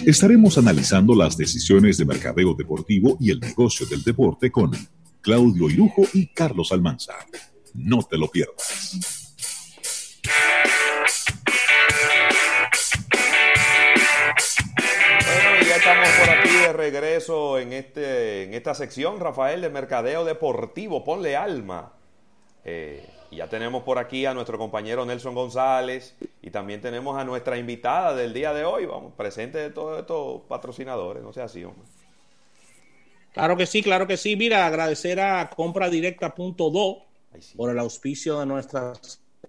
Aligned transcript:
estaremos 0.00 0.56
analizando 0.56 1.14
las 1.14 1.36
decisiones 1.36 1.98
de 1.98 2.06
mercadeo 2.06 2.54
deportivo 2.54 3.18
y 3.20 3.30
el 3.30 3.40
negocio 3.40 3.86
del 3.86 4.02
deporte 4.02 4.50
con 4.50 4.70
Claudio 5.20 5.68
Irujo 5.68 6.02
y 6.14 6.28
Carlos 6.28 6.72
Almanza. 6.72 7.12
No 7.74 8.02
te 8.02 8.16
lo 8.16 8.28
pierdas. 8.28 8.98
Bueno, 15.26 15.66
ya 15.68 15.76
estamos 15.76 16.08
por 16.08 16.30
aquí 16.30 16.48
de 16.48 16.72
regreso 16.72 17.58
en, 17.58 17.74
este, 17.74 18.44
en 18.44 18.54
esta 18.54 18.74
sección, 18.74 19.20
Rafael, 19.20 19.60
de 19.60 19.68
Mercadeo 19.68 20.24
Deportivo. 20.24 21.04
Ponle 21.04 21.36
alma. 21.36 21.92
Eh, 22.64 23.06
y 23.32 23.36
ya 23.36 23.48
tenemos 23.48 23.82
por 23.82 23.98
aquí 23.98 24.26
a 24.26 24.34
nuestro 24.34 24.58
compañero 24.58 25.06
Nelson 25.06 25.34
González 25.34 26.14
y 26.42 26.50
también 26.50 26.82
tenemos 26.82 27.18
a 27.18 27.24
nuestra 27.24 27.56
invitada 27.56 28.14
del 28.14 28.34
día 28.34 28.52
de 28.52 28.64
hoy, 28.64 28.84
vamos, 28.84 29.14
presente 29.14 29.56
de 29.56 29.70
todos 29.70 29.98
estos 29.98 30.42
patrocinadores, 30.42 31.22
no 31.22 31.32
sea 31.32 31.44
así, 31.44 31.64
hombre. 31.64 31.82
Claro 33.32 33.56
que 33.56 33.64
sí, 33.64 33.82
claro 33.82 34.06
que 34.06 34.18
sí. 34.18 34.36
Mira, 34.36 34.66
agradecer 34.66 35.18
a 35.18 35.48
compradirecta.do 35.48 37.06
por 37.56 37.70
el 37.70 37.78
auspicio 37.78 38.38
de 38.38 38.44
nuestra 38.44 38.92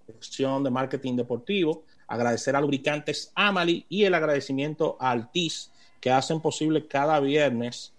sección 0.06 0.64
de 0.64 0.70
marketing 0.70 1.16
deportivo. 1.16 1.84
Agradecer 2.06 2.56
a 2.56 2.62
Lubricantes 2.62 3.32
Amali 3.34 3.84
y 3.90 4.04
el 4.04 4.14
agradecimiento 4.14 4.96
a 4.98 5.10
Altis 5.10 5.70
que 6.00 6.10
hacen 6.10 6.40
posible 6.40 6.86
cada 6.86 7.20
viernes 7.20 7.92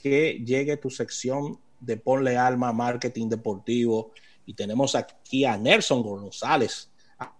que 0.00 0.40
llegue 0.44 0.76
tu 0.76 0.90
sección 0.90 1.58
de 1.80 1.96
Ponle 1.96 2.36
Alma 2.36 2.72
Marketing 2.72 3.28
Deportivo 3.28 4.12
y 4.46 4.54
tenemos 4.54 4.94
aquí 4.94 5.44
a 5.44 5.56
Nelson 5.56 6.02
González 6.02 6.90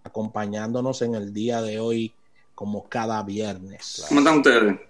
acompañándonos 0.03 1.03
en 1.03 1.15
el 1.15 1.33
día 1.33 1.61
de 1.61 1.81
hoy 1.81 2.15
como 2.55 2.89
cada 2.89 3.23
viernes. 3.23 4.05
¿Cómo 4.09 4.21
están 4.21 4.39
ustedes? 4.39 4.81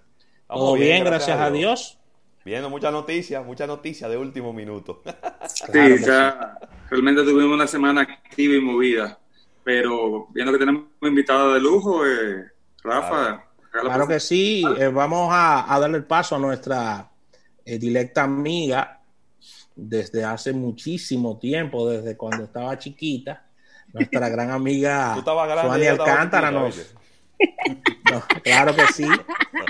Todo 0.46 0.74
bien, 0.74 1.04
gracias, 1.04 1.38
a 1.38 1.50
Dios. 1.50 1.98
Viendo 2.44 2.68
muchas 2.68 2.92
noticias, 2.92 3.44
muchas 3.44 3.66
noticias 3.66 4.10
de 4.10 4.18
último 4.18 4.52
minuto. 4.52 5.02
sí, 5.46 5.96
ya 6.04 6.58
realmente 6.90 7.22
tuvimos 7.22 7.54
una 7.54 7.66
semana 7.66 8.02
activa 8.02 8.54
y 8.54 8.60
movida, 8.60 9.18
pero 9.64 10.26
viendo 10.30 10.52
que 10.52 10.58
tenemos 10.58 10.84
invitada 11.00 11.54
de 11.54 11.60
lujo, 11.60 12.06
eh, 12.06 12.44
Rafa. 12.82 13.44
Claro, 13.70 14.06
que 14.06 14.20
sí, 14.20 14.62
eh, 14.78 14.88
vamos 14.88 15.30
a, 15.32 15.66
darle 15.80 15.96
el 15.96 16.04
paso 16.04 16.36
a 16.36 16.38
nuestra 16.38 17.10
eh, 17.64 17.78
directa 17.78 18.22
amiga, 18.22 19.00
desde 19.76 20.24
hace 20.24 20.52
muchísimo 20.52 21.38
tiempo, 21.38 21.88
desde 21.88 22.16
cuando 22.16 22.44
estaba 22.44 22.78
chiquita, 22.78 23.44
nuestra 23.92 24.28
gran 24.28 24.50
amiga 24.50 25.16
Suani 25.24 25.86
Alcántara 25.86 26.50
nos, 26.50 26.94
claro 28.42 28.74
que 28.74 28.86
sí, 28.92 29.06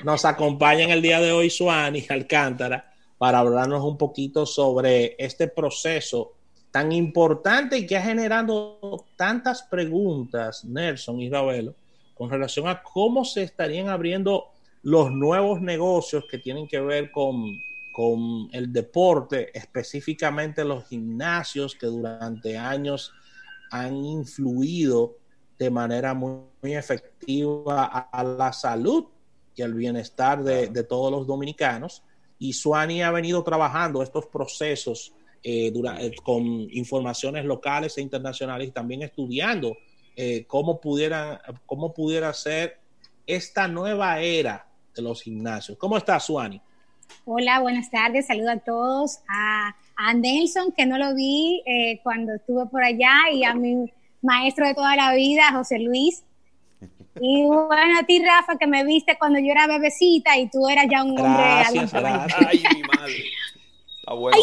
nos 0.05 0.25
acompaña 0.25 0.84
en 0.84 0.91
el 0.91 1.02
día 1.02 1.20
de 1.20 1.32
hoy 1.32 1.50
Suani 1.50 2.05
Alcántara 2.08 2.92
para 3.19 3.38
hablarnos 3.38 3.82
un 3.84 3.97
poquito 3.97 4.44
sobre 4.47 5.16
este 5.19 5.48
proceso 5.48 6.34
tan 6.70 6.91
importante 6.91 7.78
y 7.78 7.86
que 7.86 7.97
ha 7.97 8.02
generado 8.02 9.06
tantas 9.16 9.62
preguntas, 9.62 10.64
Nelson 10.64 11.20
y 11.20 11.30
Ravelo, 11.30 11.75
con 12.14 12.28
relación 12.28 12.66
a 12.66 12.82
cómo 12.82 13.25
se 13.25 13.42
estarían 13.42 13.88
abriendo 13.88 14.47
los 14.82 15.10
nuevos 15.10 15.60
negocios 15.60 16.25
que 16.30 16.38
tienen 16.38 16.66
que 16.66 16.80
ver 16.80 17.10
con 17.10 17.47
con 17.95 18.48
el 18.50 18.73
deporte, 18.73 19.56
específicamente 19.56 20.64
los 20.64 20.89
gimnasios 20.89 21.77
que 21.77 21.87
durante 21.87 22.59
años 22.59 23.12
han 23.70 24.05
influido 24.05 25.17
de 25.56 25.70
manera 25.70 26.12
muy, 26.12 26.42
efectiva 26.75 28.09
a, 28.11 28.25
la 28.25 28.53
salud 28.53 29.05
y 29.55 29.62
al 29.62 29.75
bienestar 29.75 30.42
de, 30.42 30.83
todos 30.83 31.12
los 31.12 31.25
dominicanos. 31.25 32.03
Y 32.41 32.55
Suani 32.55 33.00
ha 33.00 33.12
venido 33.12 33.45
trabajando 33.45 34.03
estos 34.03 34.27
procesos 34.27 35.15
eh, 35.45 35.72
eh, 35.72 36.12
con 36.25 36.45
informaciones 36.72 37.45
locales 37.45 37.97
e 37.97 38.00
internacionales 38.00 38.66
y 38.66 38.72
también 38.72 39.03
estudiando 39.03 39.76
eh, 40.16 40.47
cómo, 40.49 40.81
pudieran, 40.81 41.38
cómo 41.65 41.94
pudiera 41.94 42.34
ser 42.34 42.81
esta 43.25 43.69
nueva 43.69 44.19
era 44.19 44.66
de 44.97 45.00
los 45.00 45.22
gimnasios. 45.22 45.78
¿Cómo 45.78 45.97
está 45.97 46.19
Suani? 46.19 46.61
Hola, 47.25 47.60
buenas 47.60 47.91
tardes. 47.91 48.26
Saludo 48.26 48.50
a 48.50 48.58
todos. 48.58 49.19
A, 49.28 49.75
Nelson, 50.14 50.72
que 50.72 50.86
no 50.86 50.98
lo 50.98 51.14
vi 51.14 51.62
eh, 51.66 52.00
cuando 52.02 52.34
estuve 52.34 52.66
por 52.66 52.82
allá, 52.82 53.14
y 53.32 53.44
a 53.44 53.54
mi 53.54 53.92
maestro 54.22 54.66
de 54.66 54.75
toda 54.75 54.97
la 54.97 55.14
vida, 55.14 55.52
José 55.52 55.78
Luis. 55.78 56.25
Y 57.20 57.44
bueno, 57.44 57.98
a 57.98 58.02
ti, 58.02 58.22
Rafa, 58.25 58.58
que 58.58 58.66
me 58.66 58.84
viste 58.84 59.16
cuando 59.19 59.38
yo 59.38 59.52
era 59.52 59.66
bebecita 59.66 60.36
y 60.36 60.48
tú 60.48 60.69
eras 60.69 60.86
ya 60.91 61.04
un 61.04 61.19
hombre. 61.19 61.44
Ay, 61.44 61.75
mi 61.75 62.82
madre. 62.82 63.25
Está 64.00 64.14
bueno 64.14 64.36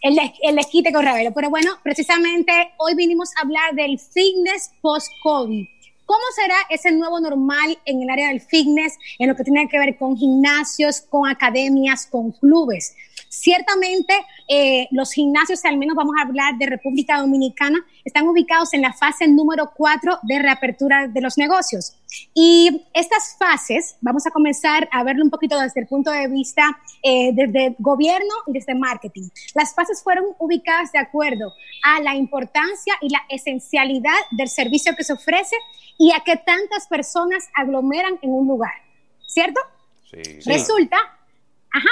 El, 0.00 0.18
el 0.42 0.58
esquite 0.58 0.92
con 0.92 1.04
Ravelo. 1.04 1.32
Pero 1.32 1.50
bueno, 1.50 1.72
precisamente 1.82 2.72
hoy 2.78 2.94
vinimos 2.94 3.28
a 3.36 3.42
hablar 3.42 3.74
del 3.74 3.98
fitness 3.98 4.72
post-COVID. 4.80 5.66
¿Cómo 6.06 6.22
será 6.34 6.56
ese 6.68 6.92
nuevo 6.92 7.20
normal 7.20 7.78
en 7.84 8.02
el 8.02 8.10
área 8.10 8.28
del 8.28 8.40
fitness, 8.40 8.98
en 9.18 9.28
lo 9.28 9.36
que 9.36 9.44
tiene 9.44 9.68
que 9.68 9.78
ver 9.78 9.96
con 9.96 10.16
gimnasios, 10.16 11.00
con 11.00 11.28
academias, 11.28 12.06
con 12.06 12.32
clubes? 12.32 12.94
Ciertamente, 13.28 14.12
eh, 14.46 14.88
los 14.90 15.12
gimnasios, 15.12 15.64
al 15.64 15.78
menos 15.78 15.96
vamos 15.96 16.14
a 16.18 16.26
hablar 16.26 16.58
de 16.58 16.66
República 16.66 17.18
Dominicana, 17.18 17.78
están 18.04 18.28
ubicados 18.28 18.74
en 18.74 18.82
la 18.82 18.92
fase 18.92 19.26
número 19.26 19.72
4 19.74 20.18
de 20.22 20.38
reapertura 20.38 21.08
de 21.08 21.20
los 21.22 21.38
negocios. 21.38 21.94
Y 22.34 22.84
estas 22.92 23.36
fases, 23.38 23.96
vamos 24.02 24.26
a 24.26 24.30
comenzar 24.30 24.86
a 24.92 25.02
verlo 25.02 25.24
un 25.24 25.30
poquito 25.30 25.58
desde 25.58 25.80
el 25.80 25.86
punto 25.86 26.10
de 26.10 26.28
vista 26.28 26.78
eh, 27.02 27.30
desde 27.32 27.74
gobierno 27.78 28.34
y 28.48 28.52
desde 28.52 28.74
marketing. 28.74 29.28
Las 29.54 29.74
fases 29.74 30.02
fueron 30.02 30.26
ubicadas 30.38 30.92
de 30.92 30.98
acuerdo 30.98 31.54
a 31.84 32.00
la 32.00 32.14
importancia 32.14 32.94
y 33.00 33.08
la 33.08 33.22
esencialidad 33.30 34.12
del 34.32 34.48
servicio 34.48 34.94
que 34.94 35.04
se 35.04 35.14
ofrece 35.14 35.56
y 35.98 36.12
a 36.12 36.20
que 36.20 36.36
tantas 36.36 36.86
personas 36.86 37.48
aglomeran 37.54 38.18
en 38.22 38.30
un 38.30 38.46
lugar, 38.46 38.74
¿cierto? 39.26 39.60
Sí. 40.10 40.40
Resulta, 40.44 40.96
ajá, 41.72 41.90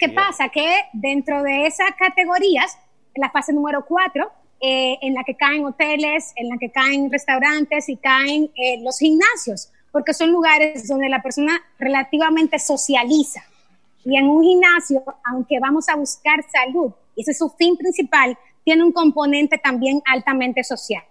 ¿Qué 0.00 0.08
pasa? 0.08 0.48
Que 0.48 0.66
dentro 0.94 1.42
de 1.42 1.66
esas 1.66 1.90
categorías, 1.98 2.78
la 3.14 3.28
fase 3.28 3.52
número 3.52 3.84
cuatro, 3.86 4.32
eh, 4.58 4.96
en 5.02 5.12
la 5.12 5.24
que 5.24 5.36
caen 5.36 5.62
hoteles, 5.66 6.32
en 6.36 6.48
la 6.48 6.56
que 6.56 6.70
caen 6.70 7.12
restaurantes 7.12 7.86
y 7.90 7.98
caen 7.98 8.50
eh, 8.56 8.80
los 8.80 8.98
gimnasios, 8.98 9.70
porque 9.92 10.14
son 10.14 10.32
lugares 10.32 10.88
donde 10.88 11.10
la 11.10 11.20
persona 11.20 11.52
relativamente 11.78 12.58
socializa. 12.58 13.42
Y 14.02 14.16
en 14.16 14.26
un 14.26 14.42
gimnasio, 14.42 15.04
aunque 15.22 15.60
vamos 15.60 15.86
a 15.90 15.96
buscar 15.96 16.42
salud, 16.50 16.92
y 17.14 17.20
ese 17.20 17.32
es 17.32 17.38
su 17.38 17.50
fin 17.50 17.76
principal, 17.76 18.38
tiene 18.64 18.82
un 18.82 18.92
componente 18.92 19.58
también 19.58 20.00
altamente 20.06 20.64
social. 20.64 21.04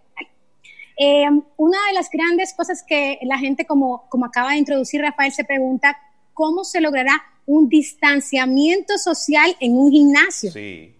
Eh, 1.00 1.26
una 1.58 1.78
de 1.88 1.94
las 1.94 2.10
grandes 2.12 2.54
cosas 2.54 2.84
que 2.84 3.20
la 3.24 3.38
gente, 3.40 3.66
como, 3.66 4.08
como 4.10 4.26
acaba 4.26 4.52
de 4.52 4.58
introducir 4.58 5.02
Rafael, 5.02 5.32
se 5.32 5.46
pregunta, 5.46 5.98
¿cómo 6.34 6.64
se 6.66 6.82
logrará 6.82 7.24
un 7.50 7.68
distanciamiento 7.68 8.96
social 9.00 9.58
en 9.60 9.76
un 9.76 9.92
gimnasio. 9.92 10.52
Sí. 10.52 10.96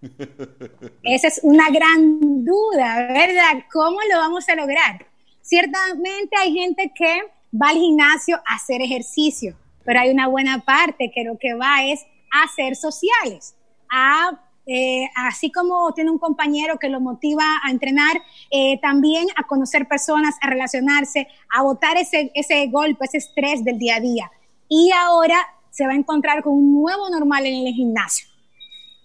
Esa 1.02 1.26
es 1.26 1.40
una 1.42 1.68
gran 1.70 2.44
duda, 2.44 3.08
¿verdad? 3.12 3.64
¿Cómo 3.72 3.98
lo 4.08 4.18
vamos 4.18 4.48
a 4.48 4.54
lograr? 4.54 5.04
Ciertamente 5.42 6.36
hay 6.38 6.52
gente 6.52 6.92
que 6.94 7.20
va 7.52 7.70
al 7.70 7.78
gimnasio 7.78 8.36
a 8.46 8.54
hacer 8.54 8.80
ejercicio, 8.80 9.56
pero 9.84 9.98
hay 9.98 10.10
una 10.10 10.28
buena 10.28 10.64
parte 10.64 11.10
que 11.12 11.24
lo 11.24 11.36
que 11.36 11.54
va 11.54 11.84
es 11.84 12.06
a 12.30 12.46
ser 12.54 12.76
sociales, 12.76 13.56
a 13.90 14.40
eh, 14.66 15.08
así 15.14 15.52
como 15.52 15.92
tiene 15.94 16.10
un 16.10 16.18
compañero 16.18 16.78
que 16.78 16.88
lo 16.88 17.00
motiva 17.00 17.44
a 17.64 17.70
entrenar, 17.70 18.20
eh, 18.50 18.80
también 18.80 19.26
a 19.36 19.44
conocer 19.44 19.86
personas, 19.86 20.34
a 20.40 20.50
relacionarse, 20.50 21.28
a 21.54 21.62
botar 21.62 21.96
ese, 21.96 22.32
ese 22.34 22.66
golpe, 22.66 23.04
ese 23.04 23.18
estrés 23.18 23.64
del 23.64 23.78
día 23.78 23.96
a 23.96 24.00
día. 24.00 24.30
Y 24.68 24.90
ahora 24.92 25.38
se 25.70 25.86
va 25.86 25.92
a 25.92 25.96
encontrar 25.96 26.42
con 26.42 26.54
un 26.54 26.80
nuevo 26.80 27.08
normal 27.10 27.46
en 27.46 27.66
el 27.66 27.72
gimnasio. 27.74 28.26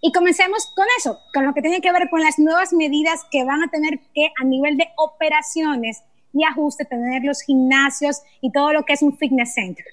Y 0.01 0.11
comencemos 0.11 0.65
con 0.75 0.85
eso, 0.97 1.19
con 1.31 1.45
lo 1.45 1.53
que 1.53 1.61
tiene 1.61 1.79
que 1.79 1.91
ver 1.91 2.09
con 2.09 2.21
las 2.21 2.39
nuevas 2.39 2.73
medidas 2.73 3.21
que 3.29 3.43
van 3.43 3.61
a 3.61 3.67
tener 3.67 3.99
que 4.15 4.31
a 4.41 4.43
nivel 4.43 4.77
de 4.77 4.87
operaciones 4.97 6.01
y 6.33 6.43
ajuste 6.43 6.85
tener 6.85 7.23
los 7.23 7.41
gimnasios 7.41 8.21
y 8.41 8.51
todo 8.51 8.73
lo 8.73 8.83
que 8.83 8.93
es 8.93 9.03
un 9.03 9.15
fitness 9.15 9.53
center. 9.53 9.85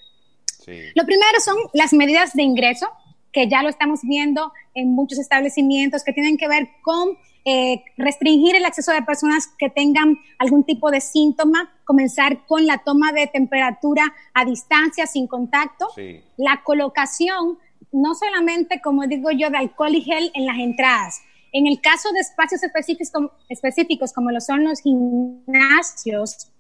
Lo 0.94 1.04
primero 1.04 1.40
son 1.42 1.56
las 1.72 1.92
medidas 1.92 2.34
de 2.34 2.42
ingreso, 2.42 2.88
que 3.32 3.48
ya 3.48 3.62
lo 3.62 3.68
estamos 3.68 4.00
viendo 4.02 4.52
en 4.74 4.94
muchos 4.94 5.18
establecimientos 5.18 6.04
que 6.04 6.12
tienen 6.12 6.36
que 6.36 6.48
ver 6.48 6.68
con 6.82 7.18
eh, 7.44 7.82
restringir 7.96 8.56
el 8.56 8.64
acceso 8.64 8.92
de 8.92 9.02
personas 9.02 9.46
que 9.58 9.70
tengan 9.70 10.18
algún 10.38 10.64
tipo 10.64 10.90
de 10.90 11.00
síntoma, 11.00 11.72
comenzar 11.84 12.44
con 12.46 12.66
la 12.66 12.78
toma 12.78 13.12
de 13.12 13.26
temperatura 13.26 14.02
a 14.34 14.44
distancia, 14.44 15.06
sin 15.06 15.26
contacto, 15.26 15.88
la 16.36 16.62
colocación, 16.62 17.58
no 17.90 18.14
solamente, 18.14 18.82
como 18.82 19.06
digo 19.06 19.30
yo, 19.30 19.48
de 19.48 19.56
alcohol 19.56 19.94
y 19.94 20.02
gel 20.02 20.30
en 20.34 20.44
las 20.44 20.58
entradas. 20.58 21.22
En 21.52 21.66
el 21.66 21.80
caso 21.80 22.12
de 22.12 22.20
espacios 22.20 22.62
específicos 22.62 23.10
como, 23.10 23.30
específicos 23.48 24.12
como 24.12 24.30
lo 24.30 24.40
son 24.42 24.64
los 24.64 24.80
gimnasios 24.80 26.50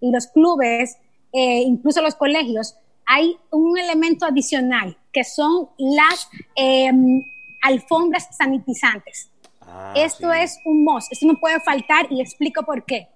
y 0.00 0.10
los 0.10 0.26
clubes, 0.26 0.98
eh, 1.32 1.62
incluso 1.62 2.02
los 2.02 2.16
colegios, 2.16 2.76
hay 3.06 3.36
un 3.52 3.78
elemento 3.78 4.26
adicional 4.26 4.96
que 5.14 5.24
son 5.24 5.70
las 5.78 6.28
em, 6.56 7.22
alfombras 7.62 8.28
sanitizantes. 8.36 9.30
Ah, 9.62 9.94
esto 9.96 10.30
es 10.32 10.58
un 10.66 10.84
must, 10.84 11.10
esto 11.10 11.26
no 11.26 11.40
puede 11.40 11.60
faltar 11.60 12.06
y 12.10 12.20
explico 12.20 12.62
por 12.64 12.84
qué. 12.84 13.08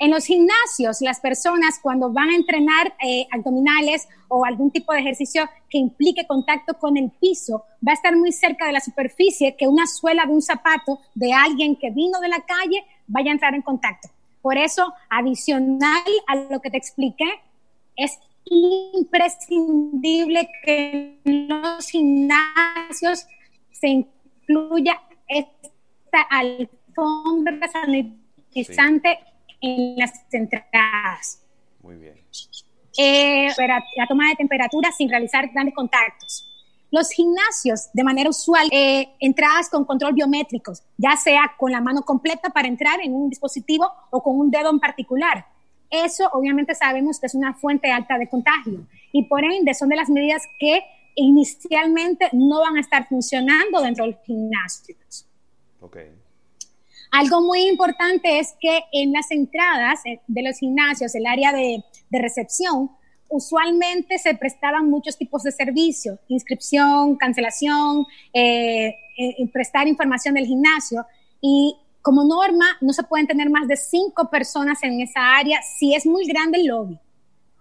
En 0.00 0.12
los 0.12 0.26
gimnasios, 0.26 1.00
las 1.00 1.18
personas 1.18 1.80
cuando 1.82 2.12
van 2.12 2.28
a 2.28 2.36
entrenar 2.36 2.94
eh, 3.04 3.26
abdominales 3.32 4.08
o 4.28 4.44
algún 4.44 4.70
tipo 4.70 4.92
de 4.92 5.00
ejercicio 5.00 5.48
que 5.68 5.78
implique 5.78 6.26
contacto 6.26 6.74
con 6.74 6.96
el 6.96 7.10
piso, 7.10 7.64
va 7.86 7.92
a 7.92 7.94
estar 7.94 8.14
muy 8.14 8.30
cerca 8.30 8.66
de 8.66 8.72
la 8.72 8.80
superficie 8.80 9.56
que 9.56 9.66
una 9.66 9.88
suela 9.88 10.24
de 10.24 10.32
un 10.32 10.42
zapato 10.42 11.00
de 11.14 11.32
alguien 11.32 11.74
que 11.74 11.90
vino 11.90 12.20
de 12.20 12.28
la 12.28 12.40
calle 12.46 12.84
vaya 13.08 13.30
a 13.30 13.34
entrar 13.34 13.54
en 13.54 13.62
contacto. 13.62 14.08
Por 14.40 14.56
eso, 14.56 14.94
adicional 15.10 16.04
a 16.28 16.36
lo 16.36 16.60
que 16.60 16.70
te 16.70 16.76
expliqué, 16.76 17.28
es 17.96 18.18
imprescindible 18.50 20.48
que 20.64 21.20
en 21.24 21.48
los 21.48 21.88
gimnasios 21.88 23.26
se 23.70 23.88
incluya 23.88 25.00
esta 25.26 26.22
alfombra 26.30 27.68
sanitizante 27.68 29.18
en 29.60 29.96
las 29.96 30.12
entradas. 30.32 31.44
Muy 31.82 31.96
bien. 31.96 32.14
Eh, 32.96 33.48
la 33.96 34.06
toma 34.08 34.28
de 34.28 34.34
temperatura 34.36 34.90
sin 34.90 35.08
realizar 35.08 35.48
grandes 35.48 35.74
contactos. 35.74 36.44
Los 36.90 37.10
gimnasios, 37.10 37.90
de 37.92 38.02
manera 38.02 38.30
usual, 38.30 38.66
eh, 38.72 39.10
entradas 39.20 39.68
con 39.68 39.84
control 39.84 40.14
biométrico, 40.14 40.72
ya 40.96 41.16
sea 41.16 41.54
con 41.58 41.70
la 41.70 41.82
mano 41.82 42.02
completa 42.02 42.48
para 42.48 42.66
entrar 42.66 43.00
en 43.02 43.12
un 43.12 43.28
dispositivo 43.28 43.86
o 44.10 44.22
con 44.22 44.38
un 44.38 44.50
dedo 44.50 44.70
en 44.70 44.80
particular. 44.80 45.44
Eso 45.90 46.28
obviamente 46.32 46.74
sabemos 46.74 47.18
que 47.18 47.26
es 47.26 47.34
una 47.34 47.54
fuente 47.54 47.90
alta 47.90 48.18
de 48.18 48.28
contagio 48.28 48.86
y 49.12 49.24
por 49.24 49.44
ende 49.44 49.74
son 49.74 49.88
de 49.88 49.96
las 49.96 50.10
medidas 50.10 50.42
que 50.58 50.82
inicialmente 51.14 52.28
no 52.32 52.60
van 52.60 52.76
a 52.76 52.80
estar 52.80 53.08
funcionando 53.08 53.80
dentro 53.80 54.04
de 54.04 54.12
los 54.12 54.20
gimnasios. 54.24 55.26
Okay. 55.80 56.10
Algo 57.10 57.40
muy 57.40 57.66
importante 57.66 58.38
es 58.38 58.54
que 58.60 58.82
en 58.92 59.12
las 59.12 59.30
entradas 59.30 60.00
eh, 60.04 60.20
de 60.26 60.42
los 60.42 60.58
gimnasios, 60.58 61.14
el 61.14 61.26
área 61.26 61.52
de, 61.52 61.82
recepción, 62.10 62.90
usualmente 63.28 64.18
se 64.18 64.34
prestaban 64.34 64.88
muchos 64.88 65.18
tipos 65.18 65.42
de 65.42 65.52
servicios, 65.52 66.18
inscripción, 66.28 67.16
cancelación, 67.16 68.06
eh, 68.32 68.94
eh, 69.18 69.48
prestar 69.52 69.86
información 69.86 70.34
del 70.34 70.46
gimnasio 70.46 71.04
y 71.40 71.76
como 72.02 72.24
norma 72.24 72.66
no 72.80 72.92
se 72.92 73.02
pueden 73.02 73.26
tener 73.26 73.50
más 73.50 73.68
de 73.68 73.76
cinco 73.76 74.30
personas 74.30 74.82
en 74.82 75.00
esa 75.00 75.36
área 75.36 75.60
si 75.62 75.94
es 75.94 76.06
muy 76.06 76.26
grande 76.26 76.58
el 76.60 76.66
lobby. 76.66 76.98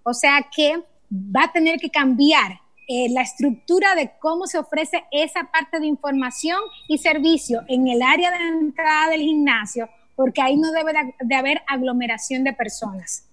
O 0.04 0.14
sea 0.14 0.48
que 0.56 0.84
va 1.12 1.44
a 1.44 1.52
tener 1.52 1.80
que 1.80 1.90
cambiar 1.90 2.60
eh, 2.88 3.08
la 3.10 3.22
estructura 3.22 3.96
de 3.96 4.12
cómo 4.20 4.48
se 4.48 4.58
ofrece 4.58 5.04
esa 5.12 5.52
parte 5.52 5.80
de 5.80 5.88
información 5.88 6.60
y 6.88 6.98
servicio 6.98 7.64
en 7.68 7.88
el 7.90 8.02
área 8.02 8.32
de 8.32 8.38
entrada 8.38 9.10
del 9.10 9.22
gimnasio, 9.22 9.90
porque 10.16 10.42
ahí 10.42 10.56
no 10.56 10.72
debe 10.72 10.94
de, 11.20 11.36
haber 11.36 11.62
aglomeración 11.68 12.46
de 12.46 12.54
personas. 12.54 13.28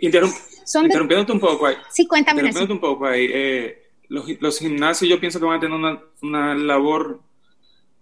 interrumpiéndote 0.00 1.30
un 1.30 1.38
poco 1.38 1.66
ahí. 1.66 1.76
Sí, 1.90 2.08
cuéntame. 2.08 2.40
Interrumpiéndote 2.40 2.72
un 2.72 2.80
poco 2.80 3.06
ahí. 3.06 3.28
Eh, 3.32 3.82
los, 4.08 4.58
gimnasios 4.58 5.08
yo 5.08 5.20
pienso 5.20 5.38
que 5.38 5.46
van 5.46 5.58
a 5.58 5.60
tener 5.60 5.76
una, 5.76 6.02
una, 6.22 6.54
labor, 6.56 7.20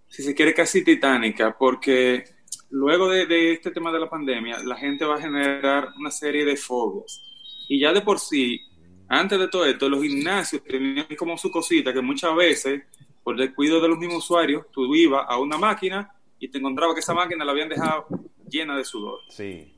si 0.08 0.22
se 0.22 0.34
quiere, 0.34 0.54
casi 0.54 0.82
titánica, 0.82 1.56
porque 1.58 2.24
luego 2.70 3.08
de, 3.08 3.26
de 3.26 3.52
este 3.52 3.70
tema 3.70 3.92
de 3.92 4.00
la 4.00 4.10
pandemia, 4.10 4.58
la 4.64 4.76
gente 4.76 5.04
va 5.04 5.16
a 5.16 5.20
generar 5.20 5.90
una 5.98 6.10
serie 6.10 6.44
de 6.44 6.56
fobias. 6.56 7.22
Y 7.68 7.80
ya 7.80 7.92
de 7.92 8.00
por 8.00 8.18
sí, 8.18 8.60
antes 9.08 9.38
de 9.38 9.48
todo 9.48 9.64
esto, 9.64 9.88
los 9.88 10.02
gimnasios 10.02 10.62
tenían 10.64 11.06
como 11.16 11.38
su 11.38 11.50
cosita 11.50 11.92
que 11.92 12.00
muchas 12.00 12.34
veces, 12.34 12.82
por 13.22 13.36
descuido 13.36 13.80
de 13.80 13.88
los 13.88 13.98
mismos 13.98 14.18
usuarios, 14.18 14.66
tú 14.72 14.94
ibas 14.94 15.24
a 15.28 15.38
una 15.38 15.58
máquina 15.58 16.12
y 16.38 16.48
te 16.48 16.58
encontrabas 16.58 16.94
que 16.94 17.00
esa 17.00 17.14
máquina 17.14 17.44
la 17.44 17.52
habían 17.52 17.68
dejado 17.68 18.06
llena 18.48 18.76
de 18.76 18.84
sudor. 18.84 19.20
Sí. 19.28 19.72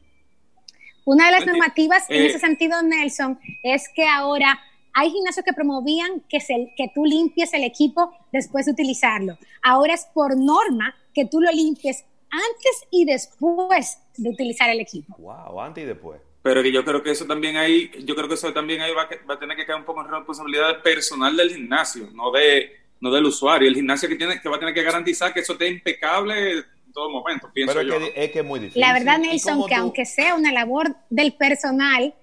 Una 1.04 1.26
de 1.26 1.32
las 1.32 1.46
normativas 1.46 2.04
en 2.08 2.24
ese 2.24 2.36
eh, 2.36 2.40
sentido, 2.40 2.82
Nelson, 2.82 3.38
es 3.62 3.88
que 3.94 4.06
ahora 4.06 4.60
hay 4.92 5.10
gimnasios 5.10 5.44
que 5.44 5.52
promovían 5.52 6.22
que, 6.28 6.40
se, 6.40 6.72
que 6.76 6.90
tú 6.94 7.04
limpies 7.04 7.52
el 7.54 7.64
equipo 7.64 8.12
después 8.32 8.66
de 8.66 8.72
utilizarlo. 8.72 9.38
Ahora 9.62 9.94
es 9.94 10.06
por 10.12 10.36
norma 10.36 10.94
que 11.14 11.24
tú 11.24 11.40
lo 11.40 11.50
limpies 11.50 12.04
antes 12.30 12.86
y 12.90 13.04
después 13.04 13.98
de 14.16 14.30
utilizar 14.30 14.70
el 14.70 14.80
equipo. 14.80 15.16
Wow, 15.18 15.60
antes 15.60 15.84
y 15.84 15.86
después 15.86 16.20
pero 16.48 16.62
que 16.62 16.72
yo 16.72 16.84
creo 16.84 17.02
que 17.02 17.10
eso 17.10 17.26
también 17.26 17.56
hay, 17.56 17.90
yo 18.04 18.14
creo 18.14 18.26
que 18.26 18.34
eso 18.34 18.52
también 18.54 18.80
ahí 18.80 18.92
va, 18.94 19.02
a 19.02 19.38
tener 19.38 19.56
que 19.56 19.66
caer 19.66 19.80
un 19.80 19.84
poco 19.84 20.00
en 20.00 20.10
responsabilidad 20.10 20.82
personal 20.82 21.36
del 21.36 21.50
gimnasio, 21.50 22.08
no 22.14 22.30
de 22.30 22.72
no 23.00 23.10
del 23.10 23.26
usuario. 23.26 23.68
El 23.68 23.74
gimnasio 23.74 24.08
que 24.08 24.16
tiene 24.16 24.40
que 24.40 24.48
va 24.48 24.56
a 24.56 24.58
tener 24.58 24.74
que 24.74 24.82
garantizar 24.82 25.32
que 25.34 25.40
eso 25.40 25.52
esté 25.52 25.68
impecable 25.68 26.52
en 26.52 26.92
todo 26.92 27.10
momento, 27.10 27.50
pienso 27.52 27.74
Pero 27.74 27.86
yo. 27.86 27.98
Que, 27.98 28.24
es 28.24 28.30
que 28.32 28.38
es 28.38 28.44
muy 28.44 28.60
difícil. 28.60 28.80
La 28.80 28.92
verdad, 28.92 29.18
Nelson, 29.18 29.66
que 29.68 29.74
aunque 29.74 30.06
sea 30.06 30.34
una 30.34 30.50
labor 30.50 30.96
del 31.10 31.34
personal, 31.34 32.14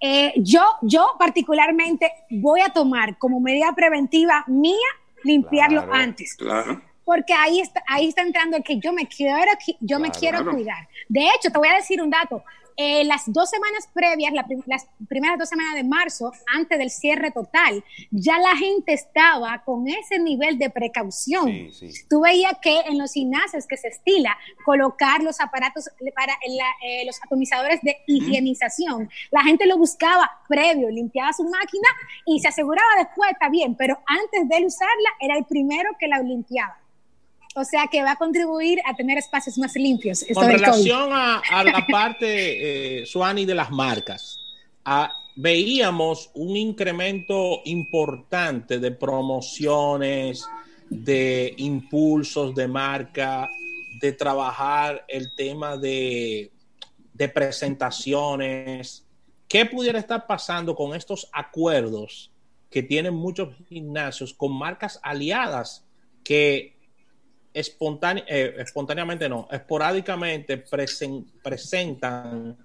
eh, 0.00 0.32
yo, 0.36 0.62
yo 0.82 1.16
particularmente 1.18 2.12
voy 2.30 2.60
a 2.60 2.68
tomar 2.68 3.18
como 3.18 3.40
medida 3.40 3.74
preventiva 3.74 4.44
mía 4.46 4.76
limpiarlo 5.24 5.92
antes. 5.92 6.36
Claro. 6.36 6.80
Porque 7.06 7.32
ahí 7.32 7.60
está, 7.60 7.82
ahí 7.86 8.08
está 8.08 8.22
entrando 8.22 8.56
el 8.56 8.64
que 8.64 8.80
yo 8.80 8.92
me 8.92 9.06
quiero, 9.06 9.52
yo 9.80 10.00
me 10.00 10.10
quiero 10.10 10.44
cuidar. 10.44 10.88
De 11.08 11.20
hecho, 11.22 11.50
te 11.52 11.58
voy 11.58 11.68
a 11.68 11.76
decir 11.76 12.02
un 12.02 12.10
dato. 12.10 12.42
Eh, 12.78 13.04
las 13.04 13.22
dos 13.32 13.48
semanas 13.48 13.88
previas, 13.94 14.34
las 14.34 14.86
primeras 15.08 15.38
dos 15.38 15.48
semanas 15.48 15.74
de 15.74 15.84
marzo, 15.84 16.30
antes 16.52 16.78
del 16.78 16.90
cierre 16.90 17.30
total, 17.30 17.82
ya 18.10 18.38
la 18.38 18.54
gente 18.54 18.92
estaba 18.92 19.62
con 19.64 19.88
ese 19.88 20.18
nivel 20.18 20.58
de 20.58 20.68
precaución. 20.68 21.70
Tú 22.10 22.20
veías 22.20 22.52
que 22.60 22.80
en 22.80 22.98
los 22.98 23.12
gimnasios 23.12 23.66
que 23.66 23.78
se 23.78 23.88
estila 23.88 24.36
colocar 24.64 25.22
los 25.22 25.40
aparatos 25.40 25.88
para 26.14 26.34
eh, 26.34 27.06
los 27.06 27.18
atomizadores 27.24 27.80
de 27.80 27.96
higienización, 28.06 29.08
la 29.30 29.42
gente 29.42 29.64
lo 29.64 29.78
buscaba 29.78 30.30
previo, 30.46 30.90
limpiaba 30.90 31.32
su 31.32 31.44
máquina 31.44 31.88
y 32.26 32.40
se 32.40 32.48
aseguraba 32.48 32.88
después, 32.98 33.30
está 33.30 33.48
bien, 33.48 33.74
pero 33.74 33.98
antes 34.06 34.48
de 34.50 34.66
usarla 34.66 35.10
era 35.20 35.38
el 35.38 35.46
primero 35.46 35.90
que 35.98 36.08
la 36.08 36.18
limpiaba. 36.18 36.76
O 37.58 37.64
sea 37.64 37.86
que 37.90 38.02
va 38.02 38.12
a 38.12 38.16
contribuir 38.16 38.80
a 38.84 38.94
tener 38.94 39.16
espacios 39.16 39.56
más 39.56 39.74
limpios. 39.76 40.26
Con 40.34 40.46
relación 40.46 41.08
a, 41.10 41.40
la 41.64 41.86
parte, 41.90 43.00
eh, 43.00 43.06
Suani, 43.06 43.46
de 43.46 43.54
las 43.54 43.70
marcas, 43.70 44.38
veíamos 45.36 46.30
un 46.34 46.54
incremento 46.54 47.62
importante 47.64 48.78
de 48.78 48.90
promociones, 48.90 50.46
de 50.90 51.54
impulsos 51.56 52.54
de 52.54 52.68
marca, 52.68 53.48
de 54.02 54.12
trabajar 54.12 55.06
el 55.08 55.34
tema 55.34 55.78
de, 55.78 56.52
de 57.14 57.28
presentaciones. 57.30 59.06
¿Qué 59.48 59.64
pudiera 59.64 59.98
estar 59.98 60.26
pasando 60.26 60.74
con 60.74 60.94
estos 60.94 61.26
acuerdos 61.32 62.30
que 62.68 62.82
tienen 62.82 63.14
muchos 63.14 63.48
gimnasios 63.66 64.34
con 64.34 64.52
marcas 64.52 65.00
aliadas 65.02 65.86
que 66.22 66.75
eh, 67.56 68.54
espontáneamente 68.58 69.28
no, 69.28 69.48
esporádicamente 69.50 70.58
presentan 71.42 72.56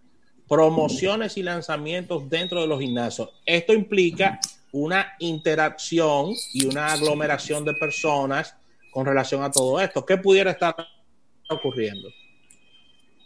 promociones 0.48 1.38
y 1.38 1.44
lanzamientos 1.44 2.30
dentro 2.30 2.60
de 2.60 2.68
los 2.68 2.82
gimnasios. 2.82 3.30
Esto 3.46 3.74
implica 3.74 4.40
una 4.74 5.14
interacción 5.20 6.34
y 6.54 6.66
una 6.66 6.92
aglomeración 6.92 7.64
de 7.64 7.74
personas 7.74 8.56
con 8.92 9.06
relación 9.06 9.44
a 9.44 9.52
todo 9.52 9.80
esto. 9.80 10.06
¿Qué 10.06 10.18
pudiera 10.18 10.52
estar 10.52 10.76
ocurriendo? 11.50 12.10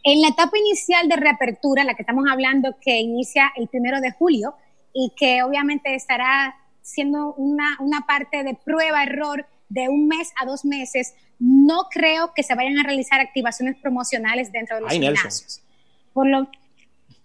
En 0.04 0.22
la 0.22 0.28
etapa 0.28 0.56
inicial 0.60 1.08
de 1.08 1.16
reapertura, 1.16 1.84
la 1.84 1.96
que 1.96 2.04
estamos 2.04 2.26
hablando, 2.30 2.76
que 2.80 3.00
inicia 3.00 3.52
el 3.56 3.68
primero 3.70 4.00
de 4.02 4.12
julio 4.12 4.54
y 4.94 5.12
que 5.18 5.42
obviamente 5.42 5.96
estará 5.96 6.56
siendo 6.84 7.34
una, 7.34 7.76
una 7.80 8.06
parte 8.06 8.44
de 8.44 8.54
prueba-error 8.54 9.48
de 9.70 9.90
un 9.90 10.08
mes 10.08 10.32
a 10.40 10.46
dos 10.46 10.64
meses, 10.64 11.16
no 11.66 11.88
creo 11.90 12.34
que 12.34 12.44
se 12.44 12.56
vayan 12.56 12.78
a 12.78 12.84
realizar 12.84 13.20
activaciones 13.20 13.78
promocionales 13.78 14.52
dentro 14.52 14.76
de 14.76 14.82
los 14.84 14.92
gimnasios. 14.92 15.62
Por 16.14 16.28
lo, 16.28 16.48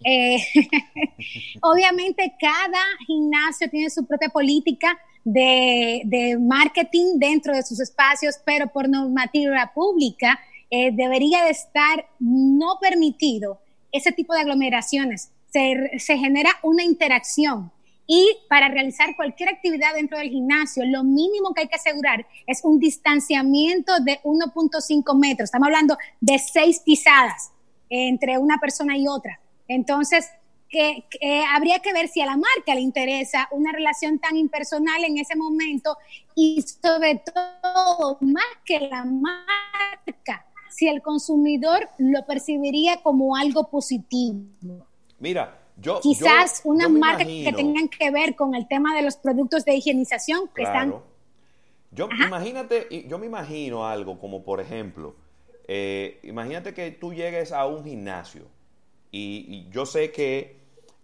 eh, 0.05 0.39
obviamente 1.61 2.35
cada 2.41 2.83
gimnasio 3.07 3.69
tiene 3.69 3.91
su 3.91 4.07
propia 4.07 4.31
política 4.31 4.99
de, 5.25 6.39
marketing 6.41 7.19
dentro 7.19 7.55
de 7.55 7.63
sus 7.63 7.81
espacios, 7.81 8.37
pero 8.45 8.69
por 8.69 8.89
normativa 8.89 9.71
pública 9.75 10.41
eh, 10.71 10.91
debería 10.93 11.45
de 11.45 11.51
estar 11.51 12.07
no 12.19 12.79
permitido 12.81 13.61
ese 13.93 14.13
tipo 14.13 14.35
de 14.35 14.41
aglomeraciones. 14.41 15.31
Se, 15.53 15.99
se 15.99 16.17
genera 16.17 16.51
una 16.63 16.85
interacción 16.85 17.73
y 18.13 18.39
para 18.49 18.67
realizar 18.67 19.15
cualquier 19.15 19.51
actividad 19.51 19.95
dentro 19.95 20.19
del 20.19 20.31
gimnasio, 20.31 20.85
lo 20.85 21.05
mínimo 21.05 21.55
que 21.55 21.61
hay 21.61 21.69
que 21.69 21.77
asegurar 21.77 22.27
es 22.45 22.65
un 22.65 22.81
distanciamiento 22.81 24.01
de 24.01 24.19
1.5 24.25 25.17
metros. 25.17 25.45
Estamos 25.45 25.67
hablando 25.67 25.97
de 26.21 26.41
seis 26.41 26.81
pisadas 26.85 27.53
entre 27.89 28.37
una 28.37 28.59
persona 28.59 28.97
y 28.97 29.07
otra. 29.07 29.39
Entonces, 29.69 30.29
que, 30.69 31.05
habría 31.55 31.79
que 31.79 31.93
ver 31.93 32.09
si 32.09 32.21
a 32.21 32.27
la 32.27 32.37
marca 32.37 32.75
le 32.75 32.81
interesa 32.81 33.47
una 33.53 33.71
relación 33.71 34.19
tan 34.19 34.37
impersonal 34.37 35.05
en 35.05 35.19
ese 35.19 35.37
momento 35.37 35.97
y 36.35 36.63
sobre 36.63 37.23
todo, 37.25 38.19
más 38.23 38.43
que 38.65 38.81
la 38.81 39.05
marca, 39.05 40.47
si 40.69 40.89
el 40.89 41.01
consumidor 41.01 41.89
lo 41.99 42.27
percibiría 42.27 42.97
como 43.05 43.37
algo 43.37 43.71
positivo. 43.71 44.85
Mira, 45.21 45.60
yo... 45.81 46.01
Quizás 46.01 46.63
una 46.65 46.89
marca 46.89 47.25
que 47.25 47.53
tengan 47.57 47.89
que 47.89 48.11
ver 48.11 48.35
con 48.35 48.55
el 48.55 48.69
tema 48.69 48.95
de 48.95 49.03
los 49.03 49.17
productos 49.17 49.65
de 49.65 49.75
higienización 49.75 50.49
que 50.55 50.63
están... 50.63 50.95
Yo, 51.93 52.09
imagínate, 52.25 53.07
yo 53.09 53.19
me 53.19 53.27
imagino 53.27 53.87
algo 53.87 54.21
como, 54.21 54.45
por 54.45 54.61
ejemplo, 54.61 55.17
eh, 55.67 56.21
imagínate 56.23 56.73
que 56.73 56.93
tú 56.93 57.13
llegues 57.13 57.51
a 57.51 57.67
un 57.67 57.85
gimnasio 57.85 58.43
y 59.11 59.69
yo 59.71 59.87
sé 59.87 60.13
que 60.13 60.61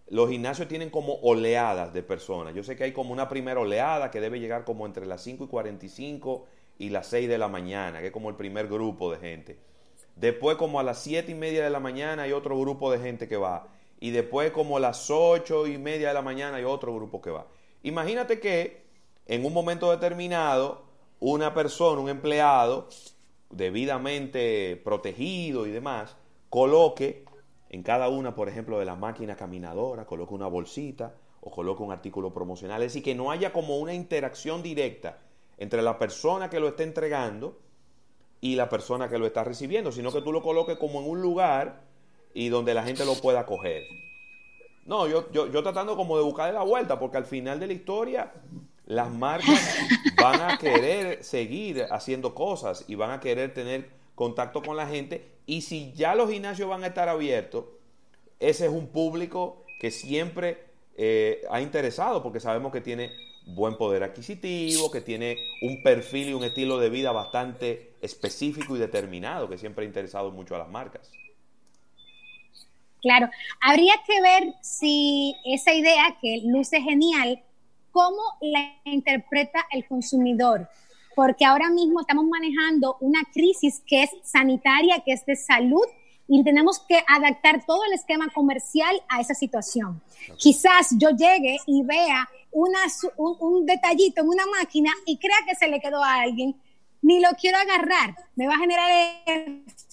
los 0.09 0.29
gimnasios 0.29 0.67
tienen 0.67 0.89
como 0.89 1.15
oleadas 1.15 1.93
de 1.93 2.03
personas. 2.03 2.55
Yo 2.55 2.63
sé 2.63 2.75
que 2.75 2.85
hay 2.85 2.93
como 2.93 3.11
una 3.11 3.27
primera 3.27 3.59
oleada 3.59 4.09
que 4.09 4.21
debe 4.21 4.39
llegar 4.39 4.63
como 4.63 4.85
entre 4.85 5.05
las 5.05 5.21
5 5.23 5.45
y 5.45 5.47
45 5.47 6.45
y 6.79 6.89
las 6.89 7.07
6 7.07 7.27
de 7.27 7.37
la 7.37 7.47
mañana, 7.47 7.99
que 7.99 8.07
es 8.07 8.11
como 8.11 8.29
el 8.29 8.35
primer 8.35 8.67
grupo 8.67 9.11
de 9.11 9.17
gente. 9.17 9.57
Después 10.15 10.57
como 10.57 10.79
a 10.79 10.83
las 10.83 10.99
7 10.99 11.31
y 11.31 11.35
media 11.35 11.63
de 11.63 11.69
la 11.69 11.79
mañana 11.79 12.23
hay 12.23 12.31
otro 12.31 12.59
grupo 12.59 12.91
de 12.91 12.99
gente 12.99 13.27
que 13.27 13.37
va. 13.37 13.67
Y 13.99 14.11
después 14.11 14.51
como 14.51 14.79
las 14.79 15.09
8 15.09 15.67
y 15.67 15.77
media 15.77 16.09
de 16.09 16.13
la 16.13 16.21
mañana 16.21 16.57
hay 16.57 16.63
otro 16.63 16.93
grupo 16.93 17.21
que 17.21 17.31
va. 17.31 17.47
Imagínate 17.83 18.39
que 18.39 18.85
en 19.25 19.45
un 19.45 19.53
momento 19.53 19.91
determinado 19.91 20.85
una 21.19 21.53
persona, 21.53 22.01
un 22.01 22.09
empleado, 22.09 22.87
debidamente 23.49 24.79
protegido 24.83 25.65
y 25.65 25.71
demás, 25.71 26.15
coloque 26.49 27.25
en 27.69 27.83
cada 27.83 28.07
una, 28.09 28.35
por 28.35 28.49
ejemplo, 28.49 28.79
de 28.79 28.85
las 28.85 28.97
máquinas 28.97 29.37
caminadoras, 29.37 30.05
coloca 30.05 30.33
una 30.33 30.47
bolsita 30.47 31.15
o 31.41 31.51
coloca 31.51 31.83
un 31.83 31.91
artículo 31.91 32.33
promocional. 32.33 32.81
Es 32.81 32.93
decir, 32.93 33.03
que 33.03 33.15
no 33.15 33.31
haya 33.31 33.51
como 33.51 33.77
una 33.77 33.93
interacción 33.93 34.63
directa 34.63 35.19
entre 35.57 35.81
la 35.81 35.97
persona 35.97 36.49
que 36.49 36.59
lo 36.59 36.67
está 36.67 36.83
entregando 36.83 37.59
y 38.39 38.55
la 38.55 38.69
persona 38.69 39.09
que 39.09 39.17
lo 39.17 39.25
está 39.25 39.43
recibiendo, 39.43 39.91
sino 39.91 40.11
que 40.11 40.21
tú 40.21 40.31
lo 40.31 40.41
coloques 40.41 40.77
como 40.77 41.01
en 41.01 41.09
un 41.09 41.21
lugar 41.21 41.86
y 42.37 42.49
donde 42.49 42.75
la 42.75 42.83
gente 42.83 43.03
lo 43.03 43.15
pueda 43.15 43.47
coger. 43.47 43.87
No, 44.85 45.07
yo, 45.07 45.31
yo, 45.31 45.51
yo 45.51 45.63
tratando 45.63 45.95
como 45.95 46.17
de 46.17 46.23
buscarle 46.23 46.53
la 46.53 46.61
vuelta, 46.61 46.99
porque 46.99 47.17
al 47.17 47.25
final 47.25 47.59
de 47.59 47.65
la 47.65 47.73
historia 47.73 48.31
las 48.85 49.11
marcas 49.11 49.75
van 50.21 50.41
a 50.41 50.57
querer 50.59 51.23
seguir 51.23 51.87
haciendo 51.89 52.35
cosas 52.35 52.85
y 52.87 52.93
van 52.93 53.09
a 53.09 53.19
querer 53.19 53.55
tener 53.55 53.89
contacto 54.13 54.61
con 54.61 54.77
la 54.77 54.85
gente 54.85 55.25
y 55.47 55.61
si 55.61 55.93
ya 55.93 56.13
los 56.13 56.29
gimnasios 56.29 56.69
van 56.69 56.83
a 56.83 56.87
estar 56.87 57.09
abiertos, 57.09 57.65
ese 58.39 58.67
es 58.67 58.71
un 58.71 58.85
público 58.85 59.65
que 59.79 59.89
siempre 59.89 60.59
eh, 60.95 61.41
ha 61.49 61.59
interesado 61.59 62.21
porque 62.21 62.39
sabemos 62.39 62.71
que 62.71 62.81
tiene 62.81 63.11
buen 63.47 63.77
poder 63.77 64.03
adquisitivo, 64.03 64.91
que 64.91 65.01
tiene 65.01 65.37
un 65.63 65.81
perfil 65.81 66.29
y 66.29 66.33
un 66.33 66.43
estilo 66.43 66.77
de 66.77 66.91
vida 66.91 67.11
bastante 67.11 67.93
específico 67.99 68.75
y 68.75 68.79
determinado, 68.79 69.49
que 69.49 69.57
siempre 69.57 69.85
ha 69.85 69.87
interesado 69.87 70.29
mucho 70.29 70.53
a 70.53 70.59
las 70.59 70.69
marcas. 70.69 71.11
Claro, 73.07 73.29
habría 73.61 73.93
que 74.05 74.21
ver 74.21 74.53
si 74.61 75.33
esa 75.45 75.73
idea 75.73 76.17
que 76.21 76.41
luce 76.43 76.81
genial, 76.81 77.41
cómo 77.91 78.21
la 78.41 78.75
interpreta 78.83 79.65
el 79.71 79.87
consumidor 79.87 80.67
porque 81.15 81.45
ahora 81.45 81.71
mismo 81.71 82.01
estamos 82.01 82.25
manejando 82.25 82.95
una 82.99 83.21
crisis 83.33 83.81
que 83.87 84.03
es 84.03 84.11
sanitaria, 84.23 85.01
que 85.03 85.13
es 85.13 85.25
de 85.25 85.35
salud, 85.35 85.85
y 86.27 86.43
tenemos 86.43 86.77
que 86.87 87.03
adaptar 87.07 87.65
todo 87.65 87.83
el 87.85 87.93
esquema 87.93 88.27
comercial 88.35 89.01
a 89.09 89.19
esa 89.19 89.33
situación. 89.33 89.99
Quizás 90.37 90.89
yo 90.91 91.09
llegue 91.09 91.57
y 91.65 91.81
vea 91.81 92.29
una, 92.51 92.77
un, 93.17 93.65
detallito 93.65 94.21
en 94.21 94.27
una 94.27 94.45
máquina 94.59 94.91
y 95.07 95.17
crea 95.17 95.37
que 95.47 95.55
se 95.55 95.67
le 95.67 95.79
quedó 95.79 96.03
a 96.03 96.21
alguien, 96.21 96.55
ni 97.01 97.19
lo 97.19 97.29
quiero 97.29 97.57
agarrar. 97.57 98.15
Me 98.35 98.45
va 98.45 98.53
a 98.53 98.59
generar 98.59 98.91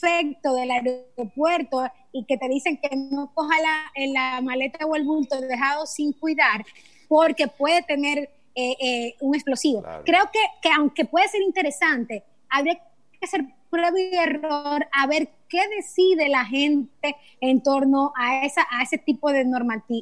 del 0.04 0.70
aeropuerto 0.70 1.84
y 2.12 2.25
que 2.25 2.37
te 2.37 2.49
dicen 2.49 2.78
que 2.78 2.94
no 2.96 3.32
coja 3.34 3.54
la, 3.61 4.06
la 4.12 4.40
maleta 4.40 4.87
o 4.87 4.94
el 4.94 5.04
bulto 5.04 5.40
dejado 5.40 5.87
sin 5.87 6.12
cuidar, 6.12 6.64
porque 7.08 7.49
puede 7.49 7.82
tener 7.82 8.30
eh, 8.54 8.76
eh, 8.80 9.14
un 9.20 9.34
explosivo. 9.34 9.82
Creo 10.04 10.30
que, 10.32 10.38
que, 10.62 10.70
aunque 10.70 11.04
puede 11.04 11.28
ser 11.28 11.42
interesante, 11.42 12.23
habría 12.49 12.76
que 12.76 13.25
hacer 13.25 13.44
prueba 13.68 13.99
y 13.99 14.14
error 14.14 14.87
a 14.92 15.06
ver 15.08 15.28
qué 15.49 15.61
decide 15.76 16.28
la 16.28 16.44
gente 16.44 17.16
en 17.40 17.61
torno 17.61 18.12
a, 18.16 18.44
esa, 18.44 18.64
a 18.70 18.84
ese 18.84 18.99
tipo 18.99 19.32
de, 19.32 19.44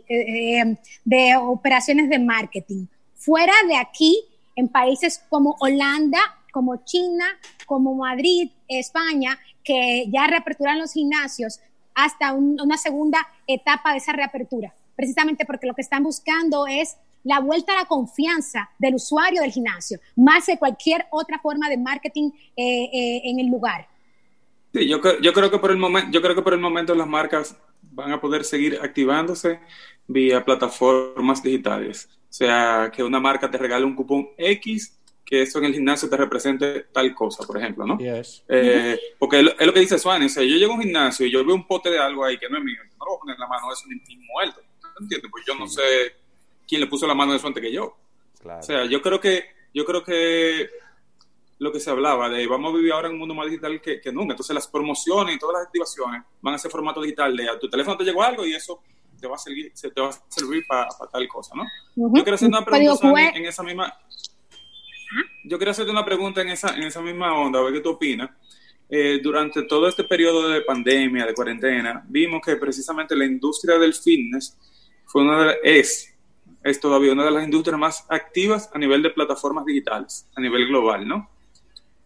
eh, 0.09 0.76
de 1.04 1.37
operaciones 1.37 2.11
de 2.11 2.18
marketing. 2.18 2.87
Fuera 3.16 3.54
de 3.68 3.76
aquí, 3.76 4.23
en 4.56 4.68
países 4.68 5.25
como 5.30 5.56
Holanda, 5.61 6.18
como 6.52 6.85
China, 6.85 7.25
como 7.66 7.97
Madrid, 7.97 8.50
España, 8.68 9.37
que 9.64 10.06
ya 10.09 10.28
reaperturan 10.28 10.78
los 10.78 10.92
gimnasios 10.92 11.59
hasta 11.94 12.32
una 12.32 12.76
segunda 12.76 13.26
etapa 13.47 13.92
de 13.92 13.99
esa 13.99 14.12
reapertura, 14.12 14.73
precisamente 14.94 15.44
porque 15.44 15.66
lo 15.66 15.75
que 15.75 15.82
están 15.82 16.04
buscando 16.04 16.66
es 16.68 16.97
la 17.25 17.40
vuelta 17.40 17.73
a 17.73 17.82
la 17.82 17.85
confianza 17.87 18.71
del 18.78 18.97
usuario 18.97 19.42
del 19.42 19.52
gimnasio, 19.52 19.99
más 20.16 20.47
que 20.47 20.59
cualquier 20.59 21.06
otra 21.11 21.38
forma 21.38 21.68
de 21.68 21.78
marketing 21.78 22.30
eh, 22.56 22.85
eh, 22.92 23.23
en 23.25 23.40
el 23.40 23.47
lugar. 23.47 23.88
Sí, 24.73 24.88
yo, 24.88 25.00
yo, 25.21 25.32
creo 25.32 25.50
que 25.50 25.59
por 25.59 25.71
el 25.71 25.76
momento, 25.76 26.11
yo 26.11 26.23
creo 26.23 26.35
que 26.35 26.42
por 26.42 26.54
el 26.54 26.61
momento 26.61 26.94
las 26.94 27.06
marcas 27.06 27.56
van 27.82 28.12
a 28.12 28.21
poder 28.21 28.44
seguir 28.44 28.78
activándose 28.82 29.61
vía 30.06 30.44
plataformas 30.44 31.42
digitales. 31.42 32.09
O 32.30 32.32
sea, 32.32 32.90
que 32.94 33.04
una 33.04 33.21
marca 33.21 33.50
te 33.50 33.59
regale 33.59 33.85
un 33.85 33.94
cupón 33.94 34.30
X, 34.38 34.99
que 35.33 35.41
eso 35.41 35.61
en 35.61 35.65
el 35.65 35.73
gimnasio 35.73 36.11
te 36.11 36.17
represente 36.19 36.89
tal 36.93 37.15
cosa, 37.15 37.47
por 37.47 37.57
ejemplo, 37.57 37.87
¿no? 37.87 37.97
Eh, 37.99 39.01
porque 39.19 39.41
es 39.41 39.67
lo, 39.67 39.73
que 39.73 39.81
dice 39.81 39.99
Swan, 39.99 40.23
o 40.23 40.29
sea, 40.29 40.43
yo 40.43 40.57
llego 40.57 40.73
a 40.73 40.77
un 40.77 40.83
gimnasio 40.83 41.25
y 41.25 41.31
yo 41.31 41.43
veo 41.43 41.55
un 41.55 41.67
pote 41.67 41.89
de 41.89 41.99
algo 41.99 42.23
ahí 42.23 42.37
que 42.37 42.51
no 42.51 42.59
es 42.59 42.65
mío, 42.65 42.77
no 42.99 43.07
lo 43.07 43.12
voy 43.12 43.17
a 43.17 43.21
poner 43.21 43.37
en 43.37 43.41
la 43.41 43.47
mano, 43.47 43.73
es 43.73 43.83
un 43.87 44.27
muerto. 44.27 44.61
¿Entiendes? 45.01 45.31
Pues 45.31 45.43
yo 45.47 45.55
no 45.55 45.67
sé 45.67 45.81
quién 46.69 46.83
le 46.83 46.87
puso 46.87 47.07
la 47.07 47.15
mano 47.15 47.33
de 47.33 47.39
su 47.39 47.47
antes 47.47 47.62
que 47.62 47.73
yo. 47.73 47.97
O 48.45 48.62
sea, 48.62 48.85
yo 48.85 49.01
creo 49.01 49.19
que, 49.19 49.47
yo 49.73 49.87
creo 49.87 50.05
que 50.05 50.69
lo 51.61 51.73
que 51.73 51.81
se 51.81 51.89
hablaba 51.89 52.29
de 52.29 52.47
vamos 52.47 52.75
a 52.75 52.77
vivir 52.77 52.93
ahora 52.93 53.09
en 53.09 53.15
un 53.15 53.21
mundo 53.21 53.35
más 53.35 53.47
digital 53.47 53.81
que, 53.81 54.03
nunca. 54.12 54.35
Entonces 54.35 54.53
las 54.53 54.69
promociones 54.69 55.37
y 55.37 55.39
todas 55.39 55.55
las 55.55 55.67
activaciones 55.69 56.25
van 56.43 56.55
a 56.57 56.59
ser 56.59 56.71
formato 56.71 57.01
digital 57.01 57.35
de 57.35 57.49
a 57.49 57.59
tu 57.59 57.71
teléfono 57.71 57.97
te 57.97 58.05
llegó 58.05 58.23
algo 58.23 58.45
y 58.45 58.53
eso 58.53 58.83
te 59.19 59.27
va 59.27 59.37
a 59.37 59.39
servir, 59.39 59.73
se 59.73 59.91
te 59.91 59.99
va 59.99 60.11
a 60.11 60.12
servir 60.29 60.62
para 60.69 60.89
tal 61.11 61.27
cosa, 61.27 61.55
¿no? 61.55 61.65
Yo 61.97 62.23
quiero 62.23 62.35
hacer 62.35 62.49
una 62.49 62.62
pregunta 62.62 63.15
en, 63.35 63.47
esa 63.47 63.62
misma... 63.62 63.91
Yo 65.45 65.59
quiero 65.59 65.71
hacerte 65.71 65.90
una 65.90 66.04
pregunta 66.04 66.42
en 66.42 66.49
esa, 66.49 66.75
en 66.75 66.85
esa 66.85 67.00
misma 67.00 67.35
onda, 67.35 67.59
a 67.59 67.62
ver 67.62 67.75
qué 67.75 67.81
tú 67.81 67.90
opinas. 67.90 68.31
Eh, 68.88 69.21
durante 69.23 69.62
todo 69.62 69.88
este 69.88 70.04
periodo 70.04 70.49
de 70.49 70.61
pandemia, 70.62 71.26
de 71.26 71.35
cuarentena, 71.35 72.04
vimos 72.09 72.40
que 72.45 72.57
precisamente 72.57 73.16
la 73.16 73.25
industria 73.25 73.78
del 73.78 73.95
fitness 73.95 74.59
fue 75.07 75.23
una 75.23 75.45
de, 75.45 75.59
es 75.62 76.12
es 76.64 76.78
todavía 76.78 77.12
una 77.12 77.25
de 77.25 77.31
las 77.31 77.45
industrias 77.45 77.78
más 77.78 78.07
activas 78.09 78.71
a 78.73 78.78
nivel 78.78 79.02
de 79.02 79.11
plataformas 79.11 79.64
digitales, 79.64 80.28
a 80.35 80.40
nivel 80.40 80.69
global, 80.69 81.07
¿no? 81.07 81.31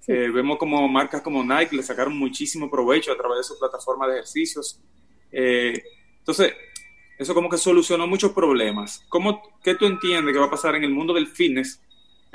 Eh, 0.07 0.31
vemos 0.33 0.57
como 0.57 0.87
marcas 0.89 1.21
como 1.21 1.43
Nike 1.43 1.77
le 1.77 1.83
sacaron 1.83 2.17
muchísimo 2.17 2.71
provecho 2.71 3.13
a 3.13 3.17
través 3.17 3.39
de 3.39 3.45
su 3.45 3.59
plataforma 3.59 4.07
de 4.07 4.15
ejercicios. 4.15 4.81
Eh, 5.33 5.83
entonces, 6.19 6.55
eso 7.19 7.35
como 7.35 7.51
que 7.51 7.59
solucionó 7.59 8.07
muchos 8.07 8.33
problemas. 8.33 9.05
¿Cómo, 9.09 9.43
¿Qué 9.63 9.75
tú 9.75 9.87
entiendes 9.87 10.33
que 10.33 10.39
va 10.39 10.47
a 10.47 10.51
pasar 10.51 10.77
en 10.77 10.85
el 10.85 10.91
mundo 10.91 11.13
del 11.13 11.27
fitness 11.27 11.83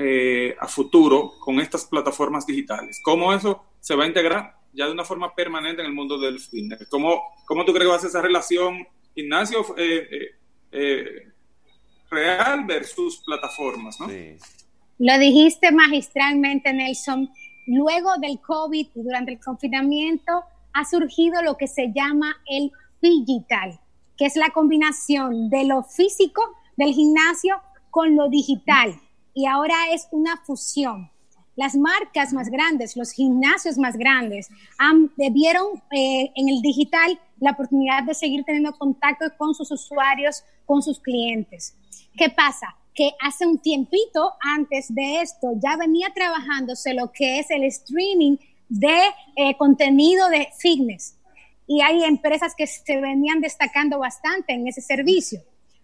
eh, 0.03 0.55
a 0.60 0.67
futuro 0.67 1.34
con 1.39 1.60
estas 1.60 1.86
plataformas 1.86 2.46
digitales? 2.46 3.00
¿Cómo 3.03 3.34
eso 3.34 3.63
se 3.79 3.96
va 3.96 4.05
a 4.05 4.08
integrar 4.08 4.55
ya 4.74 4.86
de 4.86 4.91
una 4.91 5.03
forma 5.03 5.36
permanente 5.36 5.81
en 5.81 5.88
el 5.88 5.93
mundo 5.93 6.17
del 6.17 6.39
fitness? 6.39 6.88
¿Cómo, 6.89 7.22
cómo 7.46 7.65
tú 7.65 7.74
crees 7.74 7.86
que 7.86 7.91
va 7.91 7.96
a 7.98 8.00
ser 8.00 8.10
esa 8.10 8.22
relación 8.22 8.88
gimnasio 9.13 9.65
real 12.10 12.65
versus 12.65 13.22
plataformas, 13.25 14.00
¿no? 14.00 14.10
Sí. 14.10 14.38
Lo 15.00 15.17
dijiste 15.17 15.72
magistralmente, 15.72 16.72
Nelson. 16.72 17.31
Luego 17.65 18.12
del 18.20 18.39
COVID 18.39 18.88
y 18.93 19.01
durante 19.01 19.31
el 19.31 19.39
confinamiento 19.39 20.43
ha 20.74 20.86
surgido 20.86 21.41
lo 21.41 21.58
que 21.58 21.67
se 21.67 21.91
llama 21.91 22.38
el 22.48 22.72
digital, 23.01 23.79
que 24.17 24.25
es 24.25 24.36
la 24.36 24.50
combinación 24.51 25.50
de 25.50 25.65
lo 25.65 25.84
físico 25.84 26.43
del 26.77 26.93
gimnasio 26.93 27.60
con 27.89 28.15
lo 28.15 28.29
digital. 28.29 29.00
Y 29.34 29.46
ahora 29.46 29.76
es 29.92 30.08
una 30.12 30.38
fusión. 30.38 31.10
Las 31.56 31.76
marcas 31.76 32.34
más 32.34 32.50
grandes, 32.50 32.96
los 32.96 33.12
gimnasios 33.12 33.78
más 33.78 33.98
grandes, 33.98 34.50
han, 34.78 35.12
vieron 35.16 35.84
eh, 35.92 36.32
en 36.36 36.50
el 36.50 36.62
digital 36.62 37.20
la 37.40 37.52
oportunidad 37.52 38.04
de 38.04 38.14
seguir 38.14 38.44
teniendo 38.46 38.78
contacto 38.78 39.26
con 39.38 39.54
sus 39.54 39.70
usuarios, 39.72 40.44
con 40.66 40.82
sus 40.82 41.00
clientes. 41.00 41.76
¿Qué 42.16 42.30
pasa? 42.30 42.76
Que 42.94 43.12
hace 43.22 43.46
un 43.46 43.60
tiempito 43.60 44.34
antes 44.40 44.94
de 44.94 45.22
esto 45.22 45.52
ya 45.62 45.76
venía 45.78 46.12
trabajándose 46.14 46.94
lo 46.94 47.12
que 47.12 47.40
es 47.40 47.52
el 47.52 47.64
streaming 47.66 48.38
de 48.70 49.00
eh, 49.36 49.58
contenido 49.58 50.30
de 50.30 50.48
fitness. 50.58 51.18
y 51.68 51.82
hay 51.82 52.04
empresas 52.04 52.54
que 52.56 52.68
se 52.68 53.00
venían 53.00 53.40
destacando 53.40 54.00
bastante 54.00 54.54
en 54.54 54.68
ese 54.68 54.82
servicio. 54.82 55.42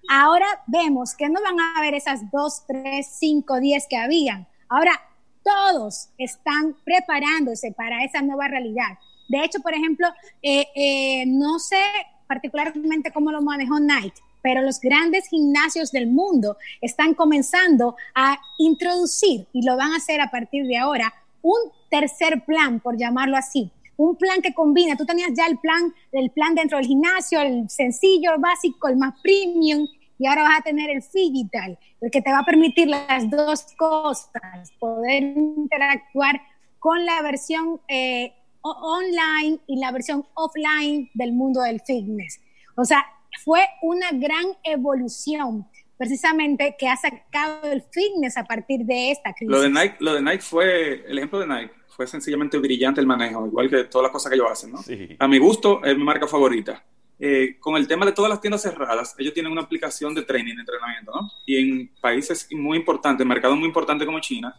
Ahora 0.07 0.45
vemos 0.67 1.15
que 1.15 1.29
no 1.29 1.41
van 1.41 1.59
a 1.59 1.77
haber 1.77 1.93
esas 1.93 2.31
dos, 2.31 2.63
tres, 2.65 3.07
cinco, 3.19 3.59
diez 3.59 3.85
que 3.89 3.97
habían. 3.97 4.47
Ahora 4.69 5.01
todos 5.43 6.09
están 6.17 6.75
preparándose 6.83 7.71
para 7.71 8.03
esa 8.03 8.21
nueva 8.21 8.47
realidad. 8.47 8.97
De 9.29 9.43
hecho, 9.43 9.59
por 9.59 9.73
ejemplo, 9.73 10.07
eh, 10.41 10.67
eh, 10.75 11.25
no 11.25 11.59
sé 11.59 11.81
particularmente 12.27 13.11
cómo 13.11 13.31
lo 13.31 13.41
manejó 13.41 13.79
Nike, 13.79 14.21
pero 14.41 14.61
los 14.61 14.79
grandes 14.79 15.27
gimnasios 15.27 15.91
del 15.91 16.07
mundo 16.07 16.57
están 16.81 17.13
comenzando 17.13 17.95
a 18.15 18.37
introducir, 18.57 19.47
y 19.53 19.65
lo 19.65 19.77
van 19.77 19.93
a 19.93 19.97
hacer 19.97 20.21
a 20.21 20.29
partir 20.29 20.65
de 20.67 20.77
ahora, 20.77 21.13
un 21.41 21.57
tercer 21.89 22.43
plan, 22.45 22.79
por 22.79 22.97
llamarlo 22.97 23.37
así. 23.37 23.71
Un 23.95 24.15
plan 24.15 24.41
que 24.41 24.53
combina, 24.53 24.95
tú 24.95 25.05
tenías 25.05 25.31
ya 25.35 25.47
el 25.47 25.57
plan, 25.57 25.93
el 26.11 26.29
plan 26.29 26.53
dentro 26.53 26.77
del 26.77 26.87
gimnasio, 26.87 27.41
el 27.41 27.69
sencillo, 27.69 28.33
el 28.33 28.41
básico, 28.41 28.87
el 28.89 28.97
más 28.97 29.15
premium, 29.21 29.87
y 30.19 30.27
ahora 30.27 30.43
vas 30.43 30.59
a 30.59 30.63
tener 30.63 30.89
el 30.89 31.03
digital, 31.13 31.77
el 32.01 32.11
que 32.11 32.21
te 32.21 32.31
va 32.31 32.39
a 32.39 32.45
permitir 32.45 32.87
las 32.87 33.29
dos 33.29 33.65
cosas, 33.77 34.71
poder 34.79 35.23
interactuar 35.23 36.41
con 36.79 37.05
la 37.05 37.21
versión 37.21 37.81
eh, 37.87 38.33
online 38.61 39.59
y 39.67 39.79
la 39.79 39.91
versión 39.91 40.25
offline 40.33 41.09
del 41.13 41.33
mundo 41.33 41.61
del 41.61 41.81
fitness. 41.81 42.41
O 42.75 42.85
sea, 42.85 43.05
fue 43.43 43.61
una 43.81 44.11
gran 44.11 44.45
evolución 44.63 45.67
precisamente 45.97 46.75
que 46.77 46.87
ha 46.87 46.95
sacado 46.95 47.71
el 47.71 47.81
fitness 47.91 48.37
a 48.37 48.43
partir 48.43 48.81
de 48.85 49.11
esta 49.11 49.33
crisis. 49.33 49.51
Lo 49.51 49.61
de 49.61 49.69
Nike, 49.69 49.95
lo 49.99 50.13
de 50.13 50.21
Nike 50.21 50.41
fue, 50.41 51.03
el 51.07 51.17
ejemplo 51.17 51.39
de 51.39 51.47
Nike 51.47 51.73
fue 51.87 52.05
sencillamente 52.05 52.57
brillante 52.59 53.01
el 53.01 53.07
manejo, 53.07 53.47
igual 53.47 53.69
que 53.69 53.85
todas 53.85 54.03
las 54.03 54.11
cosas 54.11 54.29
que 54.29 54.35
ellos 54.35 54.51
hacen, 54.51 54.71
¿no? 54.71 54.79
A 55.17 55.27
mi 55.27 55.39
gusto 55.39 55.83
es 55.83 55.97
mi 55.97 56.03
marca 56.03 56.27
favorita. 56.27 56.83
Eh, 57.19 57.57
con 57.59 57.75
el 57.75 57.87
tema 57.87 58.05
de 58.05 58.11
todas 58.11 58.29
las 58.29 58.41
tiendas 58.41 58.61
cerradas, 58.61 59.15
ellos 59.17 59.33
tienen 59.33 59.51
una 59.51 59.61
aplicación 59.61 60.13
de 60.13 60.21
training, 60.21 60.53
de 60.55 60.61
entrenamiento, 60.61 61.11
¿no? 61.11 61.27
Y 61.47 61.57
en 61.57 61.91
países 61.99 62.47
muy 62.51 62.77
importantes, 62.77 63.25
mercados 63.25 63.57
muy 63.57 63.67
importantes 63.67 64.05
como 64.05 64.19
China, 64.19 64.53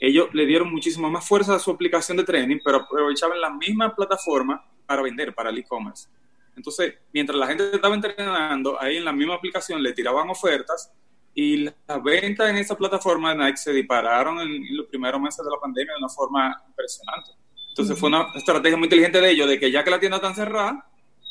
ellos 0.00 0.28
le 0.32 0.46
dieron 0.46 0.70
muchísimo 0.70 1.10
más 1.10 1.26
fuerza 1.26 1.54
a 1.54 1.58
su 1.58 1.70
aplicación 1.70 2.16
de 2.16 2.24
training, 2.24 2.58
pero 2.64 2.78
aprovechaban 2.78 3.40
la 3.40 3.50
misma 3.50 3.94
plataforma 3.94 4.64
para 4.86 5.02
vender, 5.02 5.34
para 5.34 5.50
el 5.50 5.58
e-commerce. 5.58 6.08
Entonces, 6.56 6.94
mientras 7.12 7.38
la 7.38 7.46
gente 7.46 7.70
estaba 7.74 7.94
entrenando, 7.94 8.80
ahí 8.80 8.96
en 8.96 9.04
la 9.04 9.12
misma 9.12 9.34
aplicación 9.34 9.82
le 9.82 9.92
tiraban 9.92 10.30
ofertas 10.30 10.92
y 11.34 11.56
las 11.58 12.02
ventas 12.02 12.50
en 12.50 12.56
esa 12.56 12.76
plataforma 12.76 13.34
de 13.34 13.44
Nike 13.44 13.58
se 13.58 13.72
dispararon 13.72 14.40
en, 14.40 14.76
los 14.76 14.86
primeros 14.86 15.20
meses 15.20 15.44
de 15.44 15.50
la 15.50 15.60
pandemia 15.60 15.92
de 15.92 15.98
una 15.98 16.08
forma 16.08 16.62
impresionante. 16.68 17.30
Entonces, 17.68 17.98
fue 17.98 18.08
una 18.08 18.28
estrategia 18.34 18.76
muy 18.76 18.86
inteligente 18.86 19.20
de 19.20 19.30
ellos, 19.30 19.48
de 19.48 19.58
que 19.58 19.70
ya 19.70 19.84
que 19.84 19.90
la 19.90 20.00
tienda 20.00 20.16
está 20.16 20.34
cerrada, 20.34 20.87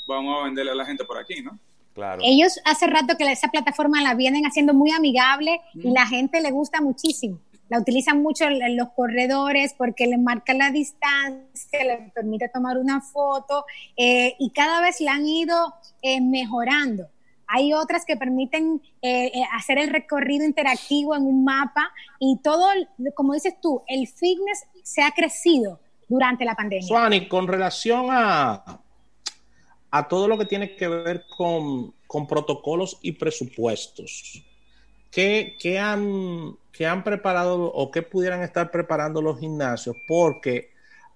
vamos 0.07 0.39
a 0.39 0.45
venderle 0.45 0.71
a 0.71 0.75
la 0.75 0.85
gente 0.85 1.03
por 1.03 1.17
aquí, 1.17 1.41
¿no? 1.41 1.59
Claro. 1.93 2.21
Ellos 2.23 2.59
hace 2.63 2.85
rato 2.87 3.17
que 3.17 3.31
esa 3.31 3.47
plataforma 3.47 4.01
la 4.01 4.13
vienen 4.13 4.43
haciendo 4.45 4.73
muy 4.73 4.91
amigable 4.91 5.61
y 5.73 5.89
la 5.89 6.05
gente 6.05 6.41
le 6.41 6.51
gusta 6.51 6.79
muchísimo 6.79 7.39
la 7.69 7.79
utilizan 7.79 8.21
mucho 8.21 8.45
en 8.45 8.77
los 8.77 8.89
corredores 8.89 9.73
porque 9.77 10.07
le 10.07 10.17
marca 10.17 10.53
la 10.53 10.71
distancia, 10.71 11.83
le 11.83 12.11
permite 12.13 12.49
tomar 12.49 12.77
una 12.77 13.01
foto 13.01 13.65
eh, 13.95 14.35
y 14.39 14.51
cada 14.51 14.81
vez 14.81 15.01
la 15.01 15.13
han 15.13 15.27
ido 15.27 15.73
eh, 16.01 16.21
mejorando. 16.21 17.07
Hay 17.49 17.73
otras 17.73 18.03
que 18.05 18.17
permiten 18.17 18.81
eh, 19.01 19.31
hacer 19.53 19.77
el 19.77 19.89
recorrido 19.89 20.45
interactivo 20.45 21.15
en 21.15 21.23
un 21.23 21.45
mapa 21.45 21.91
y 22.19 22.39
todo, 22.43 22.67
como 23.15 23.33
dices 23.33 23.55
tú, 23.61 23.83
el 23.87 24.07
fitness 24.07 24.65
se 24.83 25.01
ha 25.01 25.11
crecido 25.11 25.79
durante 26.09 26.43
la 26.43 26.55
pandemia. 26.55 26.87
Suani, 26.87 27.27
con 27.27 27.47
relación 27.47 28.07
a, 28.09 28.81
a 29.97 30.07
todo 30.07 30.27
lo 30.27 30.37
que 30.37 30.45
tiene 30.45 30.75
que 30.75 30.87
ver 30.87 31.25
con, 31.35 31.93
con 32.05 32.27
protocolos 32.27 32.97
y 33.01 33.13
presupuestos, 33.13 34.43
¿qué, 35.11 35.55
qué 35.59 35.79
han 35.79 36.57
han 36.85 37.03
preparado 37.03 37.63
o 37.63 37.89
que 37.89 38.01
pudieran 38.03 38.43
estar 38.43 38.69
preparando 38.69 39.21
los 39.21 39.39
gimnasios, 39.39 39.95
porque 40.07 40.71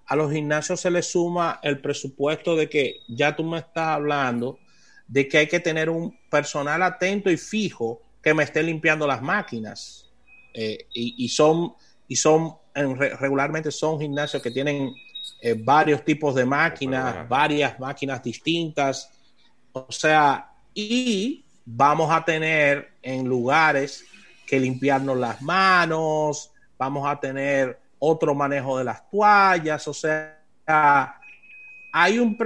a 0.06 0.16
los 0.16 0.32
gimnasios 0.32 0.80
se 0.80 0.90
les 0.90 1.06
suma 1.06 1.60
el 1.62 1.80
presupuesto 1.80 2.56
de 2.56 2.68
que 2.68 2.96
ya 3.08 3.36
tú 3.36 3.44
me 3.44 3.58
estás 3.58 3.88
hablando 3.88 4.58
de 5.06 5.28
que 5.28 5.38
hay 5.38 5.46
que 5.46 5.60
tener 5.60 5.88
un 5.90 6.18
personal 6.30 6.82
atento 6.82 7.30
y 7.30 7.36
fijo 7.36 8.00
que 8.22 8.34
me 8.34 8.42
esté 8.42 8.62
limpiando 8.62 9.06
las 9.06 9.22
máquinas. 9.22 10.10
Eh, 10.54 10.86
y, 10.92 11.28
son, 11.28 11.74
y 12.08 12.16
son 12.16 12.56
regularmente 12.74 13.70
son 13.70 14.00
gimnasios 14.00 14.42
que 14.42 14.50
tienen 14.50 14.92
eh, 15.40 15.54
varios 15.58 16.04
tipos 16.04 16.34
de 16.34 16.44
máquinas, 16.44 17.28
varias 17.28 17.78
máquinas 17.78 18.22
distintas. 18.22 19.10
O 19.72 19.90
sea, 19.90 20.52
y 20.74 21.44
vamos 21.64 22.10
a 22.10 22.24
tener 22.24 22.92
en 23.02 23.26
lugares 23.26 24.04
que 24.46 24.60
limpiarnos 24.60 25.16
las 25.16 25.40
manos, 25.40 26.52
vamos 26.78 27.08
a 27.08 27.18
tener 27.18 27.80
otro 27.98 28.34
manejo 28.34 28.78
de 28.78 28.84
las 28.84 29.08
toallas, 29.08 29.86
o 29.86 29.94
sea, 29.94 30.40
hay 31.92 32.18
un, 32.18 32.36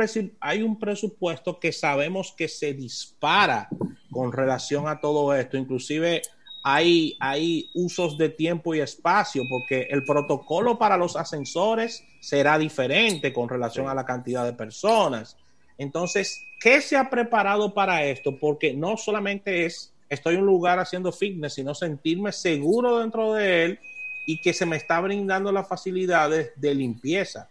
hay 0.40 0.62
un 0.62 0.79
presupuesto 0.79 1.59
que 1.59 1.72
sabemos 1.72 2.35
que 2.37 2.46
se 2.46 2.75
dispara 2.75 3.68
con 4.11 4.33
relación 4.33 4.87
a 4.88 5.01
todo 5.01 5.35
esto, 5.35 5.57
inclusive 5.57 6.22
hay, 6.68 7.16
hay 7.20 7.70
usos 7.74 8.18
de 8.18 8.29
tiempo 8.29 8.74
y 8.74 8.81
espacio, 8.81 9.44
porque 9.48 9.87
el 9.88 10.02
protocolo 10.02 10.76
para 10.76 10.96
los 10.96 11.14
ascensores 11.14 12.02
será 12.18 12.59
diferente 12.59 13.33
con 13.33 13.48
relación 13.48 13.88
a 13.88 13.94
la 13.94 14.05
cantidad 14.05 14.44
de 14.44 14.52
personas. 14.52 15.37
Entonces, 15.79 16.42
¿qué 16.61 16.81
se 16.81 16.96
ha 16.96 17.09
preparado 17.09 17.72
para 17.72 18.02
esto? 18.05 18.37
Porque 18.37 18.74
no 18.74 18.96
solamente 18.96 19.64
es 19.64 19.94
estoy 20.09 20.35
en 20.35 20.40
un 20.40 20.46
lugar 20.46 20.81
haciendo 20.81 21.12
fitness, 21.12 21.55
sino 21.55 21.72
sentirme 21.72 22.33
seguro 22.33 22.98
dentro 22.98 23.35
de 23.35 23.64
él 23.64 23.79
y 24.26 24.40
que 24.40 24.52
se 24.52 24.66
me 24.66 24.74
está 24.74 25.00
brindando 25.00 25.52
las 25.52 25.68
facilidades 25.68 26.50
de 26.57 26.74
limpieza. 26.74 27.48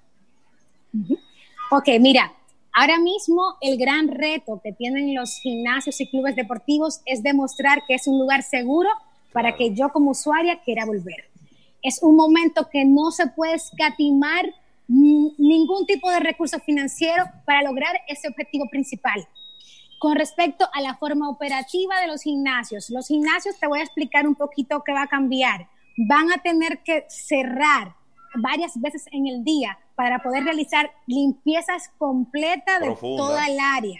Ok, 1.71 1.87
mira, 2.01 2.33
ahora 2.73 2.99
mismo 2.99 3.55
el 3.61 3.77
gran 3.77 4.09
reto 4.09 4.59
que 4.61 4.73
tienen 4.73 5.15
los 5.15 5.39
gimnasios 5.39 6.01
y 6.01 6.07
clubes 6.07 6.35
deportivos 6.35 6.99
es 7.05 7.23
demostrar 7.23 7.83
que 7.87 7.93
es 7.95 8.07
un 8.07 8.19
lugar 8.19 8.43
seguro 8.43 8.89
para 9.35 9.57
que 9.57 9.73
yo 9.73 9.89
como 9.89 10.11
usuaria 10.11 10.61
quiera 10.61 10.85
volver. 10.85 11.29
Es 11.81 12.01
un 12.01 12.15
momento 12.15 12.69
que 12.69 12.85
no 12.85 13.11
se 13.11 13.27
puede 13.27 13.55
escatimar 13.55 14.45
ningún 14.87 15.85
tipo 15.85 16.09
de 16.09 16.21
recurso 16.21 16.57
financiero 16.61 17.25
para 17.45 17.61
lograr 17.61 17.99
ese 18.07 18.29
objetivo 18.29 18.69
principal. 18.69 19.27
Con 19.99 20.15
respecto 20.15 20.65
a 20.71 20.79
la 20.79 20.95
forma 20.95 21.27
operativa 21.27 21.99
de 21.99 22.07
los 22.07 22.21
gimnasios, 22.21 22.89
los 22.89 23.09
gimnasios 23.09 23.59
te 23.59 23.67
voy 23.67 23.79
a 23.79 23.83
explicar 23.83 24.25
un 24.25 24.35
poquito 24.35 24.81
qué 24.85 24.93
va 24.93 25.01
a 25.01 25.07
cambiar. 25.07 25.67
Van 25.97 26.31
a 26.31 26.41
tener 26.41 26.81
que 26.83 27.03
cerrar 27.09 27.93
varias 28.35 28.79
veces 28.79 29.05
en 29.11 29.27
el 29.27 29.43
día 29.43 29.77
para 29.95 30.19
poder 30.19 30.45
realizar 30.45 30.91
limpiezas 31.07 31.89
completas 31.97 32.79
de 32.79 32.95
toda 32.95 33.47
el 33.47 33.57
área, 33.59 33.99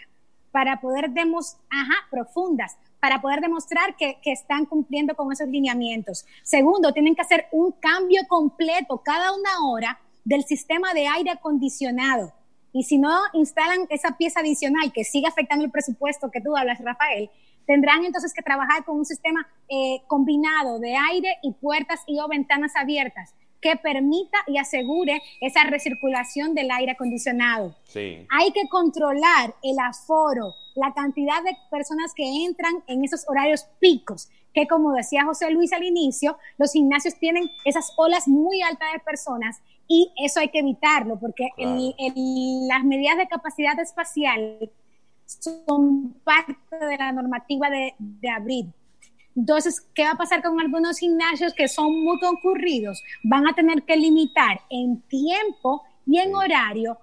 para 0.52 0.80
poder 0.80 1.10
demostrar, 1.10 1.62
ajá, 1.72 1.96
profundas, 2.10 2.78
para 3.00 3.22
poder 3.22 3.42
demostrar 3.42 3.96
que, 3.96 4.20
que, 4.22 4.32
están 4.32 4.66
cumpliendo 4.66 5.16
con 5.16 5.32
esos 5.32 5.48
lineamientos. 5.48 6.26
Segundo, 6.44 6.92
tienen 6.94 7.16
que 7.16 7.22
hacer 7.22 7.48
un 7.52 7.72
cambio 7.74 8.22
completo 8.28 9.02
cada 9.04 9.34
una 9.34 9.68
hora 9.68 10.00
del 10.24 10.44
sistema 10.44 10.94
de 10.94 11.08
aire 11.08 11.32
acondicionado 11.32 12.34
y 12.76 12.84
si 12.84 12.98
no 12.98 13.18
instalan 13.32 13.88
esa 13.90 14.18
pieza 14.18 14.42
adicional 14.42 14.92
que 14.92 15.06
sigue 15.06 15.28
afectando 15.28 15.64
el 15.64 15.72
presupuesto 15.72 16.30
que 16.30 16.42
tú 16.42 16.58
hablas, 16.58 16.78
Rafael, 16.84 17.30
tendrán 17.66 18.04
entonces 18.04 18.34
que 18.34 18.42
trabajar 18.42 18.84
con 18.84 18.98
un 18.98 19.06
sistema 19.06 19.48
eh, 19.70 20.02
combinado 20.08 20.78
de 20.80 20.94
aire 20.94 21.38
y 21.42 21.54
puertas 21.54 22.02
y 22.06 22.20
o 22.20 22.28
ventanas 22.28 22.76
abiertas 22.76 23.34
que 23.66 23.76
permita 23.78 24.38
y 24.46 24.60
asegure 24.60 25.24
esa 25.42 25.64
recirculación 25.64 26.54
del 26.54 26.70
aire 26.70 26.92
acondicionado. 26.92 27.74
Sí. 27.86 28.28
Hay 28.30 28.52
que 28.52 28.70
controlar 28.70 29.56
el 29.64 29.80
aforo, 29.80 30.54
la 30.76 30.94
cantidad 30.94 31.42
de 31.44 31.58
personas 31.72 32.14
que 32.14 32.46
entran 32.46 32.84
en 32.86 33.04
esos 33.04 33.28
horarios 33.28 33.66
picos, 33.80 34.30
que 34.54 34.68
como 34.68 34.94
decía 34.94 35.26
José 35.26 35.50
Luis 35.50 35.74
al 35.74 35.84
inicio, 35.84 36.38
los 36.60 36.74
gimnasios 36.74 37.16
tienen 37.16 37.50
esas 37.64 37.92
olas 37.98 38.28
muy 38.28 38.62
altas 38.62 38.94
de 38.94 39.00
personas 39.00 39.60
y 39.88 40.12
eso 40.24 40.42
hay 40.42 40.50
que 40.50 40.60
evitarlo 40.60 41.20
porque 41.20 41.50
las 41.58 42.84
medidas 42.84 43.18
de 43.18 43.28
capacidad 43.28 43.80
espacial 43.80 44.70
son 45.26 46.14
parte 46.24 46.56
de 46.86 46.98
la 47.00 47.12
normativa 47.12 47.72
de, 47.72 47.96
de 47.98 48.30
abril. 48.30 48.72
Entonces, 49.36 49.82
¿qué 49.94 50.04
va 50.04 50.12
a 50.12 50.18
pasar 50.18 50.42
con 50.42 50.60
algunos 50.60 50.98
gimnasios 50.98 51.54
que 51.54 51.68
son 51.68 52.04
muy 52.04 52.20
concurridos? 52.20 53.04
Van 53.24 53.48
a 53.48 53.54
tener 53.54 53.84
que 53.84 53.98
limitar 53.98 54.62
en 54.70 55.02
tiempo 55.02 55.84
y 56.06 56.20
en 56.20 56.34
horario 56.34 56.98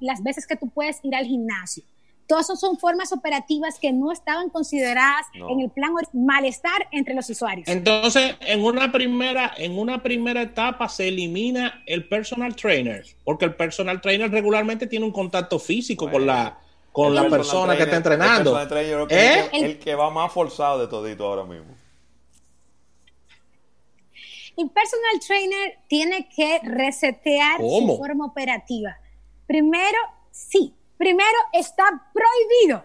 las 0.00 0.22
veces 0.22 0.46
que 0.46 0.56
tú 0.56 0.68
puedes 0.70 1.00
ir 1.04 1.14
al 1.14 1.26
gimnasio. 1.26 1.84
Todas 2.26 2.46
son 2.58 2.76
formas 2.76 3.12
operativas 3.12 3.78
que 3.78 3.92
no 3.92 4.10
estaban 4.10 4.50
consideradas 4.50 5.26
en 5.34 5.60
el 5.60 5.70
plan 5.70 5.92
malestar 6.12 6.88
entre 6.90 7.14
los 7.14 7.30
usuarios. 7.30 7.68
Entonces, 7.68 8.34
en 8.40 8.64
una 8.64 8.90
primera, 8.90 9.52
en 9.56 9.78
una 9.78 10.02
primera 10.02 10.42
etapa 10.42 10.88
se 10.88 11.06
elimina 11.06 11.84
el 11.86 12.08
personal 12.08 12.56
trainer, 12.56 13.04
porque 13.22 13.44
el 13.44 13.54
personal 13.54 14.00
trainer 14.00 14.28
regularmente 14.28 14.88
tiene 14.88 15.04
un 15.04 15.12
contacto 15.12 15.60
físico 15.60 16.10
con 16.10 16.26
la 16.26 16.58
con 16.96 17.14
la 17.14 17.28
persona 17.28 17.76
que 17.76 17.82
está 17.82 17.96
entrenando. 17.96 18.58
El, 18.58 18.68
trainer, 18.68 19.06
¿Eh? 19.10 19.50
el, 19.52 19.78
que 19.78 19.94
va 19.94 20.08
más 20.08 20.32
forzado 20.32 20.78
de 20.78 20.88
todito 20.88 21.26
ahora 21.26 21.44
mismo. 21.44 21.74
El 24.56 24.70
personal 24.70 25.20
trainer 25.26 25.78
tiene 25.88 26.26
que 26.34 26.58
resetear 26.62 27.60
su 27.60 27.98
forma 27.98 28.24
operativa. 28.24 28.96
Primero, 29.46 29.98
sí, 30.30 30.74
primero 30.96 31.36
está 31.52 31.84
prohibido, 32.14 32.82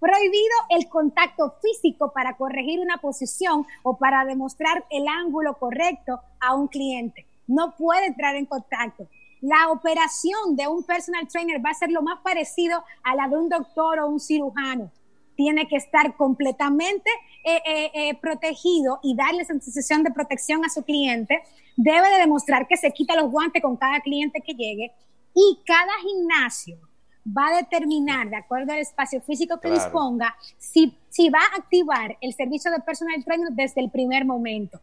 prohibido 0.00 0.56
el 0.70 0.88
contacto 0.88 1.54
físico 1.62 2.12
para 2.12 2.36
corregir 2.36 2.80
una 2.80 2.96
posición 2.96 3.64
o 3.84 3.96
para 3.96 4.24
demostrar 4.24 4.84
el 4.90 5.06
ángulo 5.06 5.54
correcto 5.54 6.20
a 6.40 6.56
un 6.56 6.66
cliente. 6.66 7.26
No 7.46 7.76
puede 7.76 8.06
entrar 8.06 8.34
en 8.34 8.46
contacto. 8.46 9.06
La 9.42 9.70
operación 9.70 10.56
de 10.56 10.66
un 10.66 10.82
personal 10.84 11.28
trainer 11.28 11.60
va 11.64 11.70
a 11.70 11.74
ser 11.74 11.90
lo 11.90 12.00
más 12.00 12.20
parecido 12.22 12.82
a 13.02 13.14
la 13.14 13.28
de 13.28 13.36
un 13.36 13.50
doctor 13.50 13.98
o 13.98 14.08
un 14.08 14.18
cirujano 14.18 14.90
tiene 15.36 15.66
que 15.68 15.76
estar 15.76 16.16
completamente 16.16 17.10
eh, 17.44 17.60
eh, 17.64 17.90
eh, 17.94 18.14
protegido 18.20 19.00
y 19.02 19.16
darle 19.16 19.44
sensación 19.44 20.02
de 20.02 20.10
protección 20.10 20.64
a 20.64 20.68
su 20.68 20.82
cliente. 20.84 21.42
Debe 21.76 22.08
de 22.10 22.18
demostrar 22.18 22.66
que 22.68 22.76
se 22.76 22.92
quita 22.92 23.16
los 23.16 23.30
guantes 23.30 23.62
con 23.62 23.76
cada 23.76 24.00
cliente 24.00 24.40
que 24.40 24.54
llegue 24.54 24.92
y 25.34 25.60
cada 25.66 25.92
gimnasio 26.02 26.78
va 27.26 27.48
a 27.48 27.56
determinar, 27.56 28.30
de 28.30 28.36
acuerdo 28.36 28.72
al 28.72 28.80
espacio 28.80 29.20
físico 29.20 29.60
que 29.60 29.70
disponga, 29.70 30.36
si, 30.58 30.98
si 31.08 31.30
va 31.30 31.38
a 31.38 31.58
activar 31.58 32.16
el 32.20 32.34
servicio 32.34 32.70
de 32.70 32.80
personal 32.80 33.24
trainer 33.24 33.52
desde 33.52 33.80
el 33.80 33.90
primer 33.90 34.24
momento. 34.24 34.80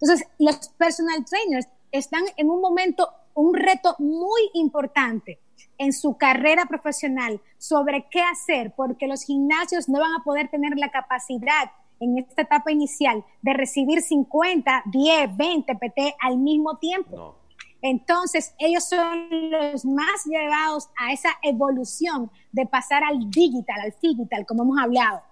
Entonces, 0.00 0.26
los 0.38 0.68
personal 0.70 1.24
trainers 1.24 1.66
están 1.90 2.22
en 2.36 2.50
un 2.50 2.60
momento, 2.60 3.08
un 3.34 3.54
reto 3.54 3.96
muy 3.98 4.50
importante 4.54 5.40
en 5.78 5.92
su 5.92 6.16
carrera 6.16 6.66
profesional 6.66 7.40
sobre 7.58 8.06
qué 8.10 8.20
hacer, 8.20 8.72
porque 8.76 9.06
los 9.06 9.24
gimnasios 9.24 9.88
no 9.88 10.00
van 10.00 10.12
a 10.12 10.24
poder 10.24 10.48
tener 10.48 10.76
la 10.76 10.90
capacidad 10.90 11.70
en 12.00 12.18
esta 12.18 12.42
etapa 12.42 12.72
inicial 12.72 13.24
de 13.42 13.52
recibir 13.52 14.02
50, 14.02 14.84
10, 14.86 15.36
20 15.36 15.74
PT 15.76 16.14
al 16.20 16.38
mismo 16.38 16.78
tiempo. 16.78 17.36
Entonces, 17.80 18.54
ellos 18.58 18.88
son 18.88 19.28
los 19.50 19.84
más 19.84 20.24
llevados 20.24 20.88
a 20.96 21.12
esa 21.12 21.30
evolución 21.42 22.30
de 22.52 22.66
pasar 22.66 23.02
al 23.02 23.28
digital, 23.30 23.80
al 23.80 23.94
digital, 24.00 24.46
como 24.46 24.62
hemos 24.62 24.78
hablado. 24.78 25.22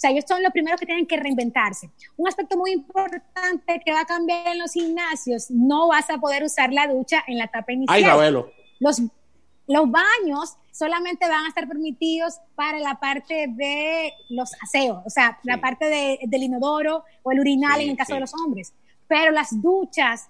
O 0.00 0.02
sea, 0.02 0.10
ellos 0.12 0.24
son 0.26 0.42
los 0.42 0.50
primeros 0.50 0.80
que 0.80 0.86
tienen 0.86 1.06
que 1.06 1.18
reinventarse. 1.18 1.90
Un 2.16 2.26
aspecto 2.26 2.56
muy 2.56 2.72
importante 2.72 3.82
que 3.84 3.92
va 3.92 4.00
a 4.00 4.06
cambiar 4.06 4.48
en 4.48 4.58
los 4.58 4.72
gimnasios, 4.72 5.50
no 5.50 5.88
vas 5.88 6.08
a 6.08 6.16
poder 6.16 6.42
usar 6.42 6.72
la 6.72 6.86
ducha 6.86 7.22
en 7.26 7.36
la 7.36 7.44
etapa 7.44 7.72
inicial. 7.72 7.96
Ay, 7.96 8.04
Gabelo. 8.04 8.50
Los 8.78 9.02
los 9.70 9.88
baños 9.88 10.56
solamente 10.72 11.28
van 11.28 11.44
a 11.44 11.48
estar 11.48 11.68
permitidos 11.68 12.34
para 12.56 12.80
la 12.80 12.98
parte 12.98 13.46
de 13.48 14.12
los 14.28 14.50
aseos, 14.64 14.98
o 15.06 15.10
sea, 15.10 15.38
la 15.44 15.60
parte 15.60 16.18
del 16.22 16.42
inodoro 16.42 17.04
o 17.22 17.30
el 17.30 17.38
urinal 17.38 17.80
en 17.80 17.90
el 17.90 17.96
caso 17.96 18.14
de 18.14 18.20
los 18.20 18.32
hombres. 18.34 18.72
Pero 19.06 19.30
las 19.30 19.62
duchas, 19.62 20.28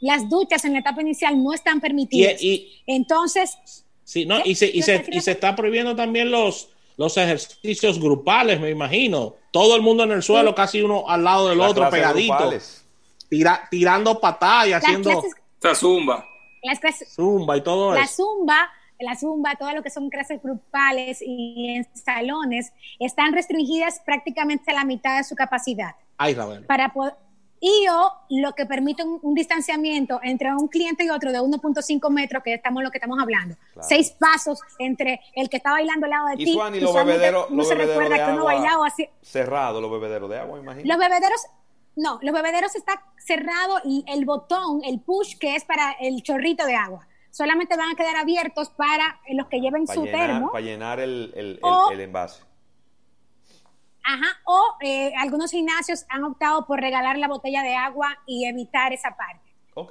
las 0.00 0.28
duchas 0.28 0.64
en 0.64 0.74
la 0.74 0.78
etapa 0.78 1.00
inicial 1.00 1.42
no 1.42 1.52
están 1.52 1.80
permitidas. 1.80 2.40
Y, 2.40 2.82
Entonces... 2.86 3.58
Sí, 4.04 4.26
no, 4.26 4.38
y 4.44 4.54
se, 4.54 4.66
y, 4.66 4.82
se, 4.82 5.06
y 5.10 5.20
se 5.20 5.32
está 5.32 5.56
prohibiendo 5.56 5.96
también 5.96 6.30
los, 6.30 6.71
los 6.96 7.16
ejercicios 7.16 8.00
grupales, 8.00 8.60
me 8.60 8.70
imagino. 8.70 9.34
Todo 9.50 9.76
el 9.76 9.82
mundo 9.82 10.04
en 10.04 10.12
el 10.12 10.22
suelo, 10.22 10.54
casi 10.54 10.80
uno 10.80 11.04
al 11.08 11.24
lado 11.24 11.48
del 11.48 11.60
otro, 11.60 11.88
pegadito. 11.90 12.50
tirando 13.70 14.20
patadas 14.20 14.68
y 14.68 14.72
haciendo... 14.72 15.22
Esta 15.60 15.74
zumba 15.74 16.26
las 16.62 16.78
clases, 16.78 17.12
zumba 17.12 17.56
y 17.56 17.60
todo 17.60 17.94
la 17.94 18.06
zumba, 18.06 18.70
la 19.00 19.16
zumba, 19.16 19.54
todo 19.56 19.72
lo 19.72 19.82
que 19.82 19.90
son 19.90 20.08
clases 20.08 20.40
grupales 20.42 21.18
y 21.20 21.70
en 21.70 21.86
salones, 21.94 22.72
están 23.00 23.32
restringidas 23.32 24.00
prácticamente 24.04 24.70
a 24.70 24.74
la 24.74 24.84
mitad 24.84 25.18
de 25.18 25.24
su 25.24 25.34
capacidad. 25.34 25.96
Ay, 26.16 26.34
Raúl. 26.34 26.64
Para 26.66 26.92
y 27.64 27.86
o 27.88 28.12
lo 28.28 28.52
que 28.56 28.66
permite 28.66 29.04
un, 29.04 29.34
distanciamiento 29.34 30.18
entre 30.24 30.52
un 30.52 30.66
cliente 30.66 31.04
y 31.04 31.10
otro 31.10 31.30
de 31.30 31.40
1.5 31.40 32.10
metros, 32.10 32.42
que 32.42 32.54
estamos 32.54 32.82
lo 32.82 32.90
que 32.90 32.98
estamos 32.98 33.20
hablando. 33.20 33.54
Seis 33.80 34.10
pasos 34.10 34.58
entre 34.80 35.20
el 35.34 35.48
que 35.48 35.58
está 35.58 35.70
bailando 35.70 36.06
al 36.06 36.10
lado 36.10 36.26
de 36.26 36.34
y 36.34 36.44
ti. 36.44 36.50
y 36.50 36.80
los 36.80 36.92
bebederos, 36.92 37.48
los 37.50 37.68
bebederos 37.68 38.08
de 38.08 38.66
agua 38.66 38.86
así. 38.88 39.08
Cerrado, 39.22 39.80
los 39.80 39.92
bebederos 39.92 40.28
de 40.28 40.40
agua, 40.40 40.58
imagino. 40.58 40.88
Los 40.88 40.98
bebederos 40.98 41.40
no, 41.94 42.18
los 42.22 42.34
bebederos 42.34 42.74
está 42.74 43.00
cerrado 43.18 43.80
y 43.84 44.04
el 44.08 44.24
botón, 44.24 44.82
el 44.84 45.00
push, 45.00 45.36
que 45.38 45.54
es 45.54 45.64
para 45.64 45.92
el 46.00 46.22
chorrito 46.22 46.66
de 46.66 46.74
agua. 46.74 47.06
Solamente 47.30 47.76
van 47.76 47.92
a 47.92 47.94
quedar 47.94 48.16
abiertos 48.16 48.70
para 48.70 49.20
los 49.30 49.46
que 49.46 49.60
lleven 49.60 49.86
su 49.86 50.04
termo. 50.04 50.50
Para 50.50 50.64
llenar 50.64 51.00
el, 51.00 51.32
el, 51.34 51.60
el, 51.92 52.00
envase. 52.00 52.42
Ajá, 54.04 54.26
o 54.44 54.74
eh, 54.80 55.12
algunos 55.16 55.50
gimnasios 55.50 56.04
han 56.08 56.24
optado 56.24 56.66
por 56.66 56.80
regalar 56.80 57.18
la 57.18 57.28
botella 57.28 57.62
de 57.62 57.74
agua 57.74 58.18
y 58.26 58.46
evitar 58.46 58.92
esa 58.92 59.16
parte. 59.16 59.40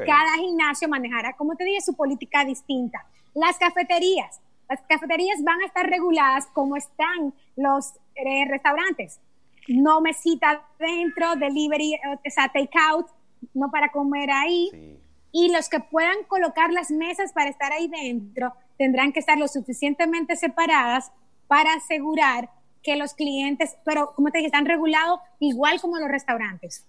Cada 0.05 0.37
gimnasio 0.37 0.87
manejará, 0.87 1.33
como 1.35 1.55
te 1.55 1.63
dije, 1.63 1.81
su 1.81 1.95
política 1.95 2.45
distinta. 2.45 3.05
Las 3.33 3.57
cafeterías. 3.57 4.41
Las 4.69 4.81
cafeterías 4.87 5.43
van 5.43 5.59
a 5.61 5.65
estar 5.65 5.89
reguladas 5.89 6.47
como 6.53 6.77
están 6.77 7.33
los 7.55 7.93
eh, 8.15 8.45
restaurantes 8.47 9.19
no 9.67 10.01
mesita 10.01 10.63
dentro, 10.79 11.35
delivery, 11.35 11.95
o 11.95 12.29
sea, 12.29 12.47
take 12.49 12.77
out, 12.89 13.07
no 13.53 13.69
para 13.71 13.91
comer 13.91 14.29
ahí. 14.31 14.99
Y 15.31 15.51
los 15.51 15.69
que 15.69 15.79
puedan 15.79 16.23
colocar 16.27 16.71
las 16.71 16.91
mesas 16.91 17.31
para 17.33 17.49
estar 17.49 17.71
ahí 17.71 17.87
dentro 17.87 18.53
tendrán 18.77 19.13
que 19.13 19.19
estar 19.19 19.37
lo 19.37 19.47
suficientemente 19.47 20.35
separadas 20.35 21.11
para 21.47 21.73
asegurar 21.73 22.49
que 22.83 22.95
los 22.95 23.13
clientes, 23.13 23.75
pero 23.85 24.13
como 24.15 24.31
te 24.31 24.39
dije, 24.39 24.47
están 24.47 24.65
regulados 24.65 25.19
igual 25.39 25.79
como 25.79 25.97
los 25.97 26.09
restaurantes. 26.09 26.85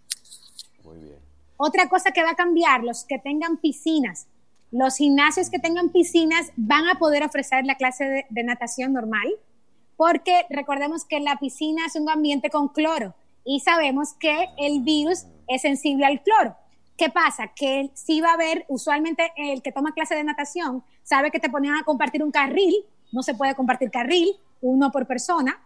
Muy 0.84 0.98
bien. 0.98 1.18
Otra 1.56 1.88
cosa 1.88 2.10
que 2.10 2.22
va 2.22 2.30
a 2.30 2.36
cambiar, 2.36 2.82
los 2.82 3.04
que 3.04 3.18
tengan 3.18 3.56
piscinas. 3.56 4.26
Los 4.70 4.96
gimnasios 4.96 5.50
que 5.50 5.58
tengan 5.58 5.90
piscinas 5.90 6.50
van 6.56 6.88
a 6.88 6.98
poder 6.98 7.22
ofrecer 7.24 7.66
la 7.66 7.76
clase 7.76 8.26
de 8.28 8.42
natación 8.42 8.92
normal 8.92 9.28
porque 9.96 10.46
recordemos 10.50 11.04
que 11.04 11.20
la 11.20 11.36
piscina 11.36 11.86
es 11.86 11.94
un 11.94 12.10
ambiente 12.10 12.50
con 12.50 12.68
cloro 12.68 13.14
y 13.44 13.60
sabemos 13.60 14.14
que 14.14 14.48
el 14.58 14.80
virus 14.80 15.26
es 15.46 15.62
sensible 15.62 16.06
al 16.06 16.22
cloro. 16.22 16.56
¿Qué 16.96 17.08
pasa? 17.08 17.52
Que 17.54 17.90
si 17.94 18.20
va 18.20 18.30
a 18.30 18.34
haber, 18.34 18.64
usualmente 18.68 19.32
el 19.36 19.62
que 19.62 19.72
toma 19.72 19.92
clase 19.92 20.14
de 20.14 20.24
natación 20.24 20.82
sabe 21.02 21.30
que 21.30 21.38
te 21.38 21.50
ponían 21.50 21.76
a 21.76 21.84
compartir 21.84 22.22
un 22.22 22.30
carril, 22.30 22.74
no 23.12 23.22
se 23.22 23.34
puede 23.34 23.54
compartir 23.54 23.90
carril, 23.90 24.36
uno 24.60 24.90
por 24.90 25.06
persona, 25.06 25.60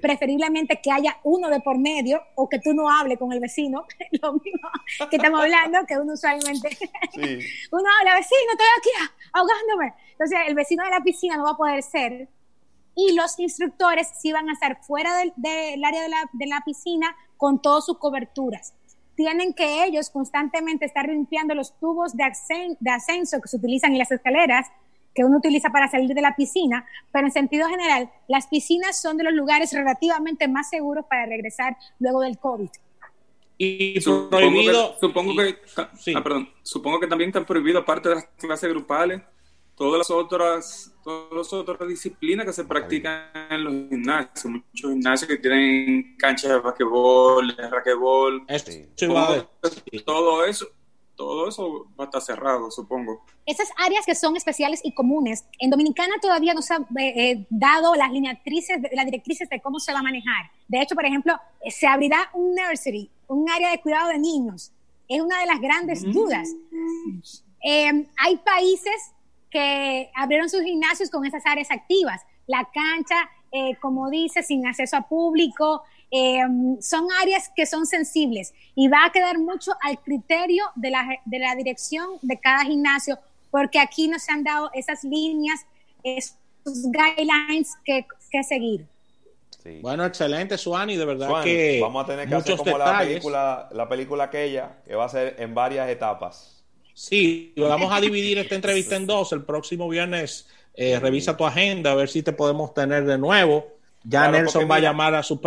preferiblemente 0.00 0.80
que 0.82 0.90
haya 0.90 1.18
uno 1.24 1.48
de 1.48 1.60
por 1.60 1.78
medio 1.78 2.22
o 2.34 2.48
que 2.48 2.58
tú 2.58 2.74
no 2.74 2.90
hables 2.90 3.18
con 3.18 3.32
el 3.32 3.40
vecino, 3.40 3.84
lo 4.22 4.34
mismo 4.34 4.68
que 5.10 5.16
estamos 5.16 5.40
hablando, 5.40 5.78
que 5.86 5.98
uno 5.98 6.12
usualmente, 6.12 6.68
uno 7.72 7.84
habla, 7.98 8.14
vecino, 8.14 8.52
estoy 8.52 8.66
aquí 8.78 9.12
ahogándome. 9.32 9.94
Entonces 10.12 10.38
el 10.46 10.54
vecino 10.54 10.84
de 10.84 10.90
la 10.90 11.00
piscina 11.00 11.36
no 11.36 11.44
va 11.44 11.50
a 11.50 11.56
poder 11.56 11.82
ser 11.82 12.28
y 12.94 13.14
los 13.14 13.38
instructores 13.38 14.08
sí 14.20 14.32
van 14.32 14.48
a 14.50 14.52
estar 14.52 14.82
fuera 14.84 15.16
del, 15.16 15.84
área 15.84 16.02
de 16.02 16.08
la, 16.08 16.30
de 16.32 16.46
la, 16.46 16.62
piscina 16.64 17.16
con 17.36 17.62
todas 17.62 17.86
sus 17.86 17.98
coberturas. 17.98 18.74
Tienen 19.16 19.54
que 19.54 19.84
ellos 19.84 20.10
constantemente 20.10 20.84
estar 20.84 21.08
limpiando 21.08 21.54
los 21.54 21.78
tubos 21.78 22.14
de, 22.14 22.24
de 22.78 22.90
ascenso 22.90 23.40
que 23.40 23.48
se 23.48 23.56
utilizan 23.56 23.92
en 23.92 23.98
las 23.98 24.10
escaleras 24.10 24.70
que 25.14 25.24
uno 25.24 25.38
utiliza 25.38 25.70
para 25.70 25.88
salir 25.88 26.14
de 26.14 26.20
la 26.20 26.34
piscina, 26.36 26.86
pero 27.10 27.26
en 27.26 27.32
sentido 27.32 27.68
general, 27.68 28.10
las 28.28 28.46
piscinas 28.46 29.00
son 29.00 29.16
de 29.16 29.24
los 29.24 29.32
lugares 29.32 29.72
relativamente 29.72 30.48
más 30.48 30.70
seguros 30.70 31.04
para 31.08 31.26
regresar 31.26 31.76
luego 31.98 32.20
del 32.20 32.38
COVID. 32.38 32.70
Y 33.58 34.00
prohibido. 34.28 34.96
Supongo 34.98 35.36
que, 35.36 35.56
ah, 35.76 36.22
perdón, 36.22 36.48
supongo 36.62 36.98
que 36.98 37.06
también 37.06 37.28
están 37.28 37.44
prohibido 37.44 37.78
aparte 37.78 38.08
de 38.08 38.16
las 38.16 38.24
clases 38.38 38.70
grupales 38.70 39.22
todas 39.76 39.98
las 39.98 40.10
otras, 40.10 40.94
todas 41.02 41.32
las 41.32 41.52
otras 41.52 41.88
disciplinas 41.88 42.46
que 42.46 42.52
se 42.52 42.64
practican 42.64 43.30
en 43.50 43.64
los 43.64 43.72
gimnasios. 43.90 44.44
Muchos 44.44 44.90
gimnasios 44.90 45.28
que 45.28 45.36
tienen 45.38 46.16
canchas 46.16 46.50
de 46.50 46.58
basquetbol, 46.60 47.56
de 47.56 47.68
raquetbol. 47.68 48.46
todo, 50.04 50.44
eso, 50.44 50.66
todo 51.24 51.48
eso 51.48 51.86
va 51.98 52.04
a 52.04 52.06
estar 52.06 52.20
cerrado, 52.22 52.70
supongo. 52.70 53.24
Esas 53.46 53.70
áreas 53.76 54.04
que 54.06 54.14
son 54.14 54.36
especiales 54.36 54.80
y 54.84 54.92
comunes, 54.92 55.44
en 55.58 55.70
Dominicana 55.70 56.14
todavía 56.20 56.54
no 56.54 56.62
se 56.62 56.74
han 56.74 56.82
eh, 56.98 57.12
eh, 57.16 57.46
dado 57.50 57.94
las 57.94 58.10
lineatrices, 58.10 58.78
las 58.92 59.04
directrices 59.04 59.48
de 59.48 59.60
cómo 59.60 59.80
se 59.80 59.92
va 59.92 60.00
a 60.00 60.02
manejar. 60.02 60.50
De 60.68 60.80
hecho, 60.80 60.94
por 60.94 61.04
ejemplo, 61.04 61.34
se 61.68 61.86
abrirá 61.86 62.30
un 62.34 62.54
nursery, 62.54 63.10
un 63.28 63.50
área 63.50 63.70
de 63.70 63.80
cuidado 63.80 64.08
de 64.08 64.18
niños. 64.18 64.72
Es 65.08 65.20
una 65.20 65.40
de 65.40 65.46
las 65.46 65.60
grandes 65.60 66.04
mm. 66.04 66.12
dudas. 66.12 66.48
Eh, 67.64 68.06
hay 68.16 68.36
países 68.38 69.12
que 69.50 70.10
abrieron 70.14 70.48
sus 70.48 70.62
gimnasios 70.62 71.10
con 71.10 71.24
esas 71.24 71.44
áreas 71.46 71.70
activas. 71.70 72.22
La 72.46 72.68
cancha, 72.72 73.30
eh, 73.52 73.76
como 73.80 74.10
dice, 74.10 74.42
sin 74.42 74.66
acceso 74.66 74.96
a 74.96 75.02
público, 75.02 75.82
eh, 76.12 76.42
son 76.80 77.08
áreas 77.20 77.50
que 77.56 77.66
son 77.66 77.86
sensibles 77.86 78.54
y 78.76 78.86
va 78.86 79.06
a 79.06 79.10
quedar 79.10 79.38
mucho 79.38 79.72
al 79.82 79.98
criterio 79.98 80.64
de 80.76 80.90
la, 80.90 81.08
de 81.24 81.38
la 81.40 81.56
dirección 81.56 82.18
de 82.22 82.38
cada 82.38 82.64
gimnasio, 82.64 83.18
porque 83.50 83.80
aquí 83.80 84.06
no 84.06 84.18
se 84.20 84.30
han 84.30 84.44
dado 84.44 84.70
esas 84.74 85.02
líneas, 85.02 85.60
esos 86.04 86.36
guidelines 86.64 87.70
que 87.84 88.06
que 88.32 88.42
seguir. 88.42 88.86
Bueno, 89.80 90.04
excelente, 90.04 90.58
Suani, 90.58 90.96
de 90.96 91.04
verdad 91.04 91.44
que 91.44 91.78
vamos 91.80 92.02
a 92.02 92.06
tener 92.06 92.28
que 92.28 92.34
hacer 92.34 92.56
como 92.56 92.78
la 92.78 92.98
película, 92.98 93.68
la 93.70 93.88
película 93.88 94.24
aquella, 94.24 94.82
que 94.84 94.96
va 94.96 95.04
a 95.04 95.08
ser 95.08 95.36
en 95.38 95.54
varias 95.54 95.88
etapas. 95.88 96.64
Sí, 96.94 97.52
vamos 97.56 97.92
a 97.92 98.00
dividir 98.00 98.38
esta 98.38 98.56
entrevista 98.56 98.96
en 98.96 99.06
dos. 99.06 99.32
El 99.32 99.44
próximo 99.44 99.88
viernes 99.88 100.48
eh, 100.74 100.98
revisa 100.98 101.36
tu 101.36 101.46
agenda 101.46 101.92
a 101.92 101.94
ver 101.94 102.08
si 102.08 102.24
te 102.24 102.32
podemos 102.32 102.74
tener 102.74 103.04
de 103.04 103.18
nuevo. 103.18 103.66
Ya 104.04 104.30
Nelson 104.30 104.68
va 104.70 104.76
a 104.76 104.80
llamar 104.80 105.14
a 105.14 105.22
su, 105.22 105.40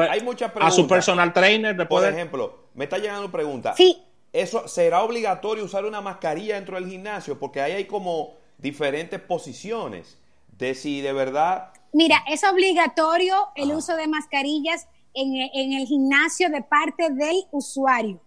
a 0.60 0.72
su 0.72 0.88
personal 0.88 1.34
trainer. 1.34 1.76
De 1.76 1.86
Por 1.86 2.06
ejemplo, 2.06 2.70
me 2.74 2.86
está 2.86 2.98
llegando 2.98 3.32
pregunta. 3.32 3.74
Sí. 3.76 4.02
¿Eso 4.32 4.68
será 4.68 5.04
obligatorio 5.04 5.64
usar 5.64 5.86
una 5.86 6.02
mascarilla 6.02 6.56
dentro 6.56 6.76
del 6.76 6.88
gimnasio? 6.88 7.40
Porque 7.40 7.62
ahí 7.62 7.72
hay 7.72 7.86
como 7.86 8.34
diferentes 8.58 9.20
posiciones 9.22 10.18
de 10.58 10.76
si 10.76 11.02
de 11.02 11.14
verdad 11.14 11.72
Mira, 11.96 12.22
es 12.28 12.44
obligatorio 12.44 13.48
el 13.56 13.72
uso 13.72 13.96
de 13.96 14.06
mascarillas 14.06 14.86
en, 15.14 15.72
el 15.72 15.88
gimnasio 15.88 16.50
de 16.50 16.62
parte 16.62 17.10
del 17.10 17.46
usuario. 17.52 18.20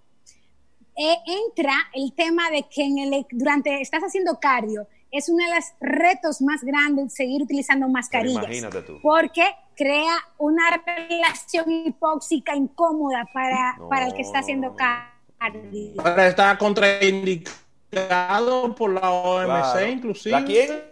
Eh, 0.96 1.16
entra 1.26 1.74
el 1.92 2.14
tema 2.14 2.48
de 2.48 2.62
que 2.62 2.82
en 2.82 2.96
el, 2.96 3.26
durante 3.30 3.82
estás 3.82 4.02
haciendo 4.02 4.40
cardio, 4.40 4.88
es 5.10 5.28
uno 5.28 5.44
de 5.44 5.54
los 5.54 5.64
retos 5.80 6.40
más 6.40 6.62
grandes 6.64 7.12
seguir 7.12 7.42
utilizando 7.42 7.90
mascarillas. 7.90 8.42
imagínate 8.44 8.80
tú. 8.80 9.00
Porque 9.02 9.44
crea 9.78 10.18
una 10.38 10.82
relación 10.84 11.70
hipóxica 11.86 12.56
incómoda 12.56 13.24
para, 13.32 13.78
para 13.88 14.08
el 14.08 14.14
que 14.14 14.22
está 14.22 14.40
haciendo 14.40 14.74
cardio. 14.74 15.94
Ahora 15.98 16.26
está 16.26 16.58
contraindicado 16.58 18.74
por 18.74 18.92
la 18.92 19.08
OMC, 19.10 19.88
inclusive. 19.88 20.32
¿La 20.32 20.44
quién? 20.44 20.82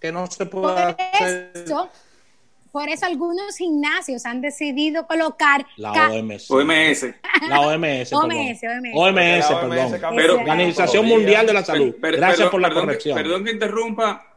Que 0.00 0.10
no 0.10 0.26
se 0.26 0.44
puede 0.44 0.82
hacer. 0.82 1.52
Por 2.72 2.88
eso 2.90 3.06
algunos 3.06 3.56
gimnasios 3.56 4.26
han 4.26 4.40
decidido 4.42 5.06
colocar 5.06 5.64
la 5.76 6.10
OMS. 6.10 6.50
OMS. 6.50 7.06
La 7.48 7.60
OMS. 7.60 8.12
OMS, 8.12 8.62
OMS, 8.92 9.46
perdón. 9.48 10.02
Organización 10.40 11.06
Mundial 11.06 11.46
de 11.46 11.54
la 11.54 11.64
Salud. 11.64 11.94
Gracias 11.98 12.50
por 12.50 12.60
la 12.60 12.70
corrección. 12.70 13.16
perdón 13.16 13.44
que 13.44 13.52
interrumpa, 13.52 14.35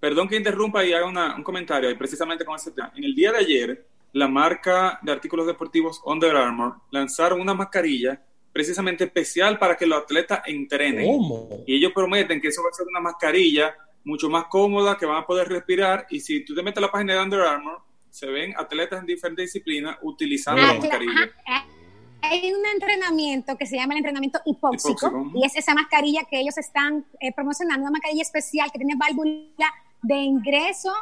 perdón 0.00 0.28
que 0.28 0.36
interrumpa 0.36 0.84
y 0.84 0.92
haga 0.92 1.34
un 1.34 1.42
comentario 1.42 1.96
precisamente 1.98 2.44
con 2.44 2.56
ese 2.56 2.70
tema. 2.70 2.92
En 2.96 3.04
el 3.04 3.14
día 3.14 3.32
de 3.32 3.38
ayer, 3.38 3.86
la 4.12 4.28
marca 4.28 4.98
de 5.02 5.12
artículos 5.12 5.46
deportivos 5.46 6.00
Under 6.04 6.34
Armour 6.36 6.76
lanzaron 6.90 7.40
una 7.40 7.54
mascarilla 7.54 8.22
precisamente 8.52 9.04
especial 9.04 9.58
para 9.58 9.76
que 9.76 9.86
los 9.86 10.02
atletas 10.02 10.40
entrenen. 10.46 11.06
¿Cómo? 11.06 11.48
Y 11.66 11.76
ellos 11.76 11.92
prometen 11.94 12.40
que 12.40 12.48
eso 12.48 12.62
va 12.62 12.70
a 12.70 12.72
ser 12.72 12.86
una 12.88 13.00
mascarilla 13.00 13.74
mucho 14.04 14.30
más 14.30 14.46
cómoda, 14.46 14.96
que 14.96 15.06
van 15.06 15.22
a 15.22 15.26
poder 15.26 15.48
respirar. 15.48 16.06
Y 16.10 16.20
si 16.20 16.44
tú 16.44 16.54
te 16.54 16.62
metes 16.62 16.78
a 16.78 16.86
la 16.86 16.90
página 16.90 17.14
de 17.14 17.20
Under 17.20 17.40
Armour, 17.40 17.82
se 18.10 18.26
ven 18.26 18.54
atletas 18.56 19.00
en 19.00 19.06
diferentes 19.06 19.44
disciplinas 19.44 19.96
utilizando 20.02 20.62
la 20.62 20.74
mascarilla. 20.74 21.30
Hay 22.20 22.52
un 22.52 22.66
entrenamiento 22.66 23.56
que 23.56 23.66
se 23.66 23.76
llama 23.76 23.94
el 23.94 23.98
entrenamiento 23.98 24.40
hipóxico, 24.44 25.30
y 25.34 25.44
es 25.44 25.54
esa 25.54 25.74
mascarilla 25.74 26.22
que 26.28 26.40
ellos 26.40 26.58
están 26.58 27.06
eh, 27.20 27.32
promocionando, 27.32 27.82
una 27.82 27.92
mascarilla 27.92 28.22
especial 28.22 28.72
que 28.72 28.78
tiene 28.78 28.94
válvula 28.96 29.72
de 30.02 30.16
ingreso. 30.16 30.92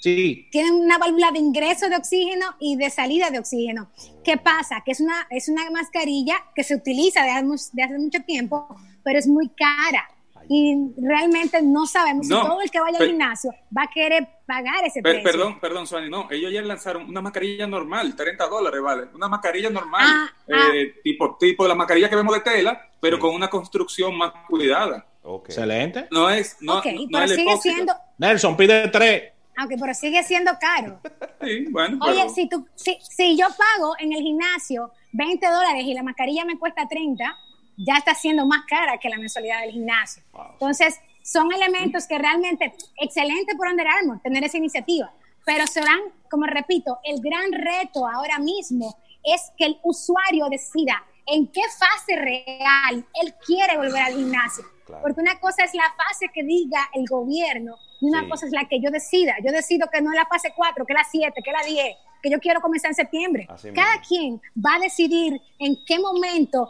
Sí. 0.00 0.48
Tiene 0.52 0.70
una 0.72 0.98
válvula 0.98 1.30
de 1.32 1.40
ingreso 1.40 1.88
de 1.88 1.96
oxígeno 1.96 2.46
y 2.60 2.76
de 2.76 2.88
salida 2.90 3.30
de 3.30 3.40
oxígeno. 3.40 3.90
¿Qué 4.24 4.36
pasa? 4.36 4.82
Que 4.84 4.92
es 4.92 5.00
una, 5.00 5.26
es 5.30 5.48
una 5.48 5.68
mascarilla 5.70 6.36
que 6.54 6.62
se 6.62 6.76
utiliza 6.76 7.22
de 7.22 7.30
de 7.72 7.82
hace 7.82 7.98
mucho 7.98 8.22
tiempo, 8.24 8.68
pero 9.02 9.18
es 9.18 9.26
muy 9.26 9.48
cara 9.48 10.08
y 10.48 10.94
realmente 10.96 11.60
no 11.62 11.86
sabemos 11.86 12.26
si 12.26 12.32
todo 12.32 12.60
el 12.62 12.70
que 12.70 12.80
vaya 12.80 12.98
al 12.98 13.06
gimnasio 13.06 13.50
va 13.76 13.82
a 13.82 13.90
querer 13.92 14.26
pagar 14.46 14.84
ese 14.84 15.02
precio. 15.02 15.22
Perdón, 15.22 15.60
perdón, 15.60 15.86
Suani, 15.86 16.08
no, 16.08 16.26
ellos 16.30 16.50
ya 16.50 16.62
lanzaron 16.62 17.08
una 17.08 17.20
mascarilla 17.20 17.66
normal, 17.66 18.16
30 18.16 18.48
dólares, 18.48 18.80
vale, 18.80 19.08
una 19.14 19.28
mascarilla 19.28 19.68
normal, 19.68 20.06
ah, 20.06 20.30
eh, 20.48 20.94
ah. 20.94 21.00
tipo, 21.04 21.36
tipo 21.38 21.64
de 21.64 21.68
la 21.68 21.74
mascarilla 21.74 22.08
que 22.08 22.16
vemos 22.16 22.34
de 22.34 22.40
tela, 22.40 22.90
pero 23.00 23.18
con 23.18 23.34
una 23.34 23.50
construcción 23.50 24.16
más 24.16 24.32
cuidada. 24.48 25.06
Excelente. 25.36 26.08
No 26.10 26.30
es, 26.30 26.56
no, 26.60 26.80
pero 26.82 27.28
sigue 27.28 27.56
siendo... 27.58 27.94
Nelson, 28.18 28.56
pide 28.56 28.88
tres. 28.88 29.32
Aunque 29.56 29.76
pero 29.76 29.92
sigue 29.92 30.22
siendo 30.22 30.52
caro. 30.60 31.00
sí, 31.42 31.66
bueno. 31.70 31.98
Oye, 32.02 32.28
si, 32.30 32.48
tú, 32.48 32.66
si, 32.74 32.96
si 33.00 33.36
yo 33.36 33.46
pago 33.48 33.94
en 33.98 34.12
el 34.12 34.22
gimnasio 34.22 34.92
20 35.12 35.46
dólares 35.46 35.84
y 35.84 35.94
la 35.94 36.02
mascarilla 36.02 36.44
me 36.44 36.58
cuesta 36.58 36.86
30, 36.88 37.36
ya 37.76 37.96
está 37.96 38.14
siendo 38.14 38.46
más 38.46 38.64
cara 38.66 38.98
que 38.98 39.08
la 39.08 39.18
mensualidad 39.18 39.62
del 39.62 39.72
gimnasio. 39.72 40.22
Entonces, 40.52 41.00
son 41.22 41.52
elementos 41.52 42.06
que 42.06 42.18
realmente, 42.18 42.72
excelente 42.96 43.54
por 43.56 43.68
Under 43.68 43.86
Armour 43.86 44.20
tener 44.20 44.44
esa 44.44 44.56
iniciativa, 44.58 45.12
pero 45.44 45.66
serán, 45.66 46.00
como 46.30 46.46
repito, 46.46 46.98
el 47.04 47.20
gran 47.20 47.52
reto 47.52 48.06
ahora 48.06 48.38
mismo 48.38 48.96
es 49.22 49.52
que 49.56 49.66
el 49.66 49.78
usuario 49.82 50.48
decida 50.48 51.04
en 51.26 51.46
qué 51.48 51.62
fase 51.78 52.16
real 52.16 53.06
él 53.22 53.34
quiere 53.46 53.76
volver 53.76 54.02
al 54.02 54.14
gimnasio. 54.14 54.64
Porque 55.02 55.20
una 55.20 55.38
cosa 55.40 55.64
es 55.64 55.74
la 55.74 55.92
fase 55.96 56.28
que 56.32 56.42
diga 56.42 56.88
el 56.94 57.06
gobierno 57.06 57.76
y 58.00 58.06
una 58.06 58.28
cosa 58.28 58.46
es 58.46 58.52
la 58.52 58.66
que 58.68 58.80
yo 58.80 58.90
decida. 58.90 59.36
Yo 59.44 59.52
decido 59.52 59.88
que 59.92 60.00
no 60.00 60.10
es 60.10 60.16
la 60.16 60.26
fase 60.26 60.52
4, 60.54 60.84
que 60.86 60.92
es 60.92 60.98
la 60.98 61.06
7, 61.08 61.42
que 61.42 61.50
es 61.50 61.56
la 61.56 61.66
10, 61.66 61.96
que 62.22 62.30
yo 62.30 62.38
quiero 62.38 62.60
comenzar 62.60 62.90
en 62.90 62.94
septiembre. 62.94 63.46
Cada 63.74 64.00
quien 64.06 64.40
va 64.56 64.76
a 64.76 64.78
decidir 64.78 65.40
en 65.58 65.76
qué 65.86 65.98
momento 65.98 66.68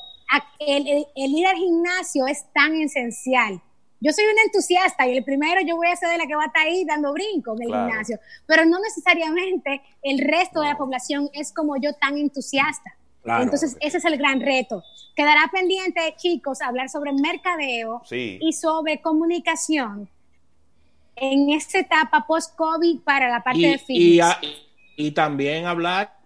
el, 0.59 1.07
ir 1.15 1.47
al 1.47 1.57
gimnasio 1.57 2.27
es 2.27 2.45
tan 2.53 2.75
esencial. 2.77 3.61
Yo 4.01 4.13
soy 4.13 4.25
una 4.27 4.43
entusiasta 4.43 5.09
y 5.09 5.17
el 5.17 5.25
primero 5.25 5.61
yo 5.67 5.77
voy 5.77 5.89
a 5.89 5.97
ser 5.97 6.11
de 6.11 6.19
la 6.19 6.27
que 6.27 6.37
va 6.37 6.45
a 6.45 6.47
estar 6.47 6.67
ahí 6.67 6.85
dando 6.85 7.13
brinco 7.13 7.55
en 7.55 7.63
el 7.63 7.69
gimnasio, 7.69 8.21
pero 8.47 8.65
no 8.65 8.79
necesariamente 8.79 9.83
el 10.03 10.21
resto 10.21 10.61
de 10.61 10.69
la 10.69 10.77
población 10.77 11.29
es 11.33 11.53
como 11.53 11.77
yo 11.77 11.93
tan 11.95 12.17
entusiasta. 12.17 12.97
Entonces, 13.25 13.77
ese 13.81 13.99
es 13.99 14.05
el 14.05 14.17
gran 14.17 14.41
reto. 14.41 14.83
Quedará 15.15 15.51
pendiente, 15.53 16.15
chicos, 16.17 16.63
hablar 16.63 16.89
sobre 16.89 17.13
mercadeo 17.13 18.03
y 18.11 18.53
sobre 18.53 19.01
comunicación 19.01 20.09
en 21.17 21.51
esta 21.51 21.81
etapa 21.81 22.25
post-COVID 22.27 23.01
para 23.01 23.29
la 23.29 23.43
parte 23.43 23.67
de 23.67 23.79
fitness. 23.79 24.37
y 24.97 25.11
también 25.11 25.67
hablar 25.67 26.17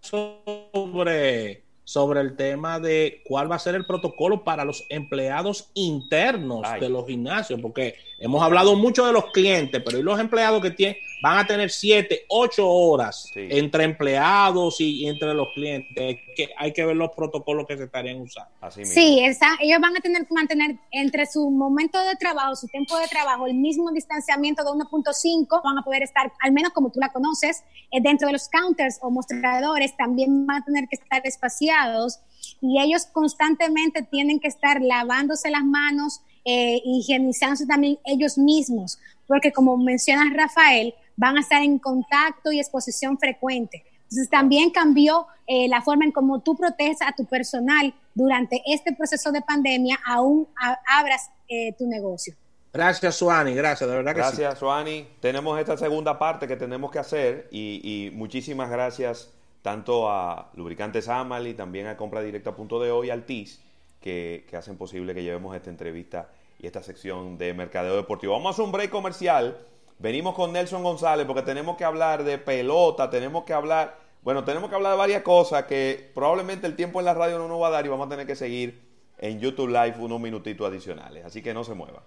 sobre 0.00 1.62
sobre 1.88 2.20
el 2.20 2.36
tema 2.36 2.78
de 2.78 3.22
cuál 3.24 3.50
va 3.50 3.56
a 3.56 3.58
ser 3.58 3.74
el 3.74 3.86
protocolo 3.86 4.44
para 4.44 4.62
los 4.62 4.84
empleados 4.90 5.70
internos 5.72 6.60
de 6.78 6.90
los 6.90 7.06
gimnasios, 7.06 7.58
porque 7.62 7.94
hemos 8.18 8.42
hablado 8.42 8.76
mucho 8.76 9.06
de 9.06 9.14
los 9.14 9.32
clientes, 9.32 9.80
pero 9.82 9.96
¿y 9.98 10.02
los 10.02 10.20
empleados 10.20 10.60
que 10.60 10.70
tienen, 10.70 10.98
van 11.22 11.38
a 11.38 11.46
tener 11.46 11.70
siete, 11.70 12.24
ocho 12.28 12.68
horas 12.68 13.30
entre 13.34 13.84
empleados 13.84 14.80
y, 14.80 15.06
entre 15.06 15.34
los 15.34 15.48
clientes? 15.54 16.18
Que 16.36 16.50
hay 16.56 16.72
que 16.72 16.84
ver 16.84 16.96
los 16.96 17.10
protocolos 17.10 17.66
que 17.66 17.76
se 17.76 17.84
estarían 17.84 18.20
usando. 18.20 18.50
sí, 18.70 19.20
ellos 19.20 19.80
van 19.80 19.96
a 19.96 20.00
tener 20.00 20.26
que 20.26 20.34
mantener 20.34 20.76
entre 20.90 21.26
su 21.26 21.50
momento 21.50 22.02
de 22.04 22.16
trabajo, 22.16 22.54
su 22.56 22.66
tiempo 22.68 22.98
de 22.98 23.08
trabajo, 23.08 23.46
el 23.46 23.54
mismo 23.54 23.90
distanciamiento 23.90 24.62
de 24.62 24.70
1.5, 24.70 25.62
van 25.62 25.78
a 25.78 25.82
poder 25.82 26.02
estar, 26.02 26.32
al 26.40 26.52
menos 26.52 26.72
como 26.72 26.90
tú 26.90 27.00
la 27.00 27.08
conoces, 27.08 27.64
eh, 27.90 28.00
dentro 28.00 28.26
de 28.26 28.32
los 28.32 28.48
counters 28.48 28.98
o 29.02 29.10
mostradores, 29.10 29.96
también 29.96 30.46
van 30.46 30.62
a 30.62 30.64
tener 30.64 30.88
que 30.88 30.96
estar 30.96 31.26
espaciados 31.26 32.20
y 32.60 32.80
ellos 32.80 33.06
constantemente 33.06 34.02
tienen 34.02 34.40
que 34.40 34.48
estar 34.48 34.80
lavándose 34.80 35.50
las 35.50 35.64
manos, 35.64 36.20
eh, 36.44 36.80
higienizándose 36.84 37.66
también 37.66 37.98
ellos 38.04 38.38
mismos, 38.38 38.98
porque 39.26 39.52
como 39.52 39.76
menciona 39.76 40.32
Rafael, 40.34 40.94
van 41.18 41.36
a 41.36 41.40
estar 41.40 41.62
en 41.62 41.78
contacto 41.78 42.50
y 42.50 42.58
exposición 42.58 43.18
frecuente. 43.18 43.84
Entonces 44.04 44.30
también 44.30 44.70
cambió 44.70 45.26
eh, 45.46 45.68
la 45.68 45.82
forma 45.82 46.06
en 46.06 46.12
cómo 46.12 46.40
tú 46.40 46.56
proteges 46.56 47.02
a 47.02 47.12
tu 47.12 47.26
personal 47.26 47.92
durante 48.14 48.62
este 48.64 48.94
proceso 48.94 49.30
de 49.30 49.42
pandemia, 49.42 50.00
aún 50.06 50.48
abras 50.86 51.30
eh, 51.46 51.74
tu 51.76 51.86
negocio. 51.86 52.34
Gracias, 52.72 53.16
Suani, 53.16 53.54
gracias, 53.54 53.90
de 53.90 53.96
verdad 53.96 54.12
que 54.12 54.20
gracias, 54.20 54.54
sí. 54.54 54.60
Suani. 54.60 55.06
Tenemos 55.20 55.58
esta 55.60 55.76
segunda 55.76 56.18
parte 56.18 56.48
que 56.48 56.56
tenemos 56.56 56.90
que 56.90 56.98
hacer 56.98 57.48
y, 57.50 57.80
y 57.82 58.10
muchísimas 58.12 58.70
gracias 58.70 59.30
tanto 59.62 60.10
a 60.10 60.50
Lubricantes 60.54 61.08
Amal 61.08 61.46
y 61.46 61.54
también 61.54 61.86
a 61.86 61.96
Compra 61.96 62.22
Directa 62.22 62.54
Punto 62.54 62.80
de 62.80 62.90
hoy, 62.90 63.10
al 63.10 63.24
TIS, 63.24 63.60
que, 64.00 64.46
hacen 64.56 64.76
posible 64.76 65.14
que 65.14 65.22
llevemos 65.22 65.54
esta 65.54 65.70
entrevista 65.70 66.30
y 66.58 66.66
esta 66.66 66.82
sección 66.82 67.38
de 67.38 67.54
Mercadeo 67.54 67.96
Deportivo. 67.96 68.32
Vamos 68.32 68.46
a 68.46 68.50
hacer 68.50 68.64
un 68.64 68.72
break 68.72 68.90
comercial. 68.90 69.58
Venimos 69.98 70.34
con 70.34 70.52
Nelson 70.52 70.82
González 70.84 71.26
porque 71.26 71.42
tenemos 71.42 71.76
que 71.76 71.84
hablar 71.84 72.22
de 72.22 72.38
pelota, 72.38 73.10
tenemos 73.10 73.42
que 73.44 73.52
hablar, 73.52 73.98
bueno, 74.22 74.44
tenemos 74.44 74.70
que 74.70 74.76
hablar 74.76 74.92
de 74.92 74.98
varias 74.98 75.22
cosas 75.22 75.64
que 75.64 76.12
probablemente 76.14 76.68
el 76.68 76.76
tiempo 76.76 77.00
en 77.00 77.06
la 77.06 77.14
radio 77.14 77.38
no 77.38 77.48
nos 77.48 77.60
va 77.60 77.66
a 77.66 77.70
dar 77.70 77.84
y 77.84 77.88
vamos 77.88 78.06
a 78.06 78.10
tener 78.10 78.26
que 78.26 78.36
seguir 78.36 78.80
en 79.18 79.40
YouTube 79.40 79.68
Live 79.68 79.96
unos 79.98 80.20
minutitos 80.20 80.68
adicionales. 80.68 81.24
Así 81.24 81.42
que 81.42 81.52
no 81.52 81.64
se 81.64 81.74
mueva. 81.74 82.04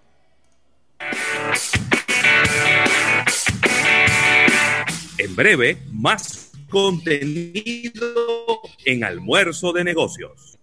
En 5.18 5.36
breve, 5.36 5.76
más 5.92 6.52
contenido 6.70 8.62
en 8.86 9.04
almuerzo 9.04 9.74
de 9.74 9.84
negocios. 9.84 10.58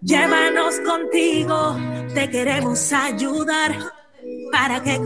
Llévanos 0.00 0.78
contigo, 0.80 1.76
te 2.14 2.30
queremos 2.30 2.92
ayudar 2.92 3.76
para 4.52 4.82
que 4.82 4.98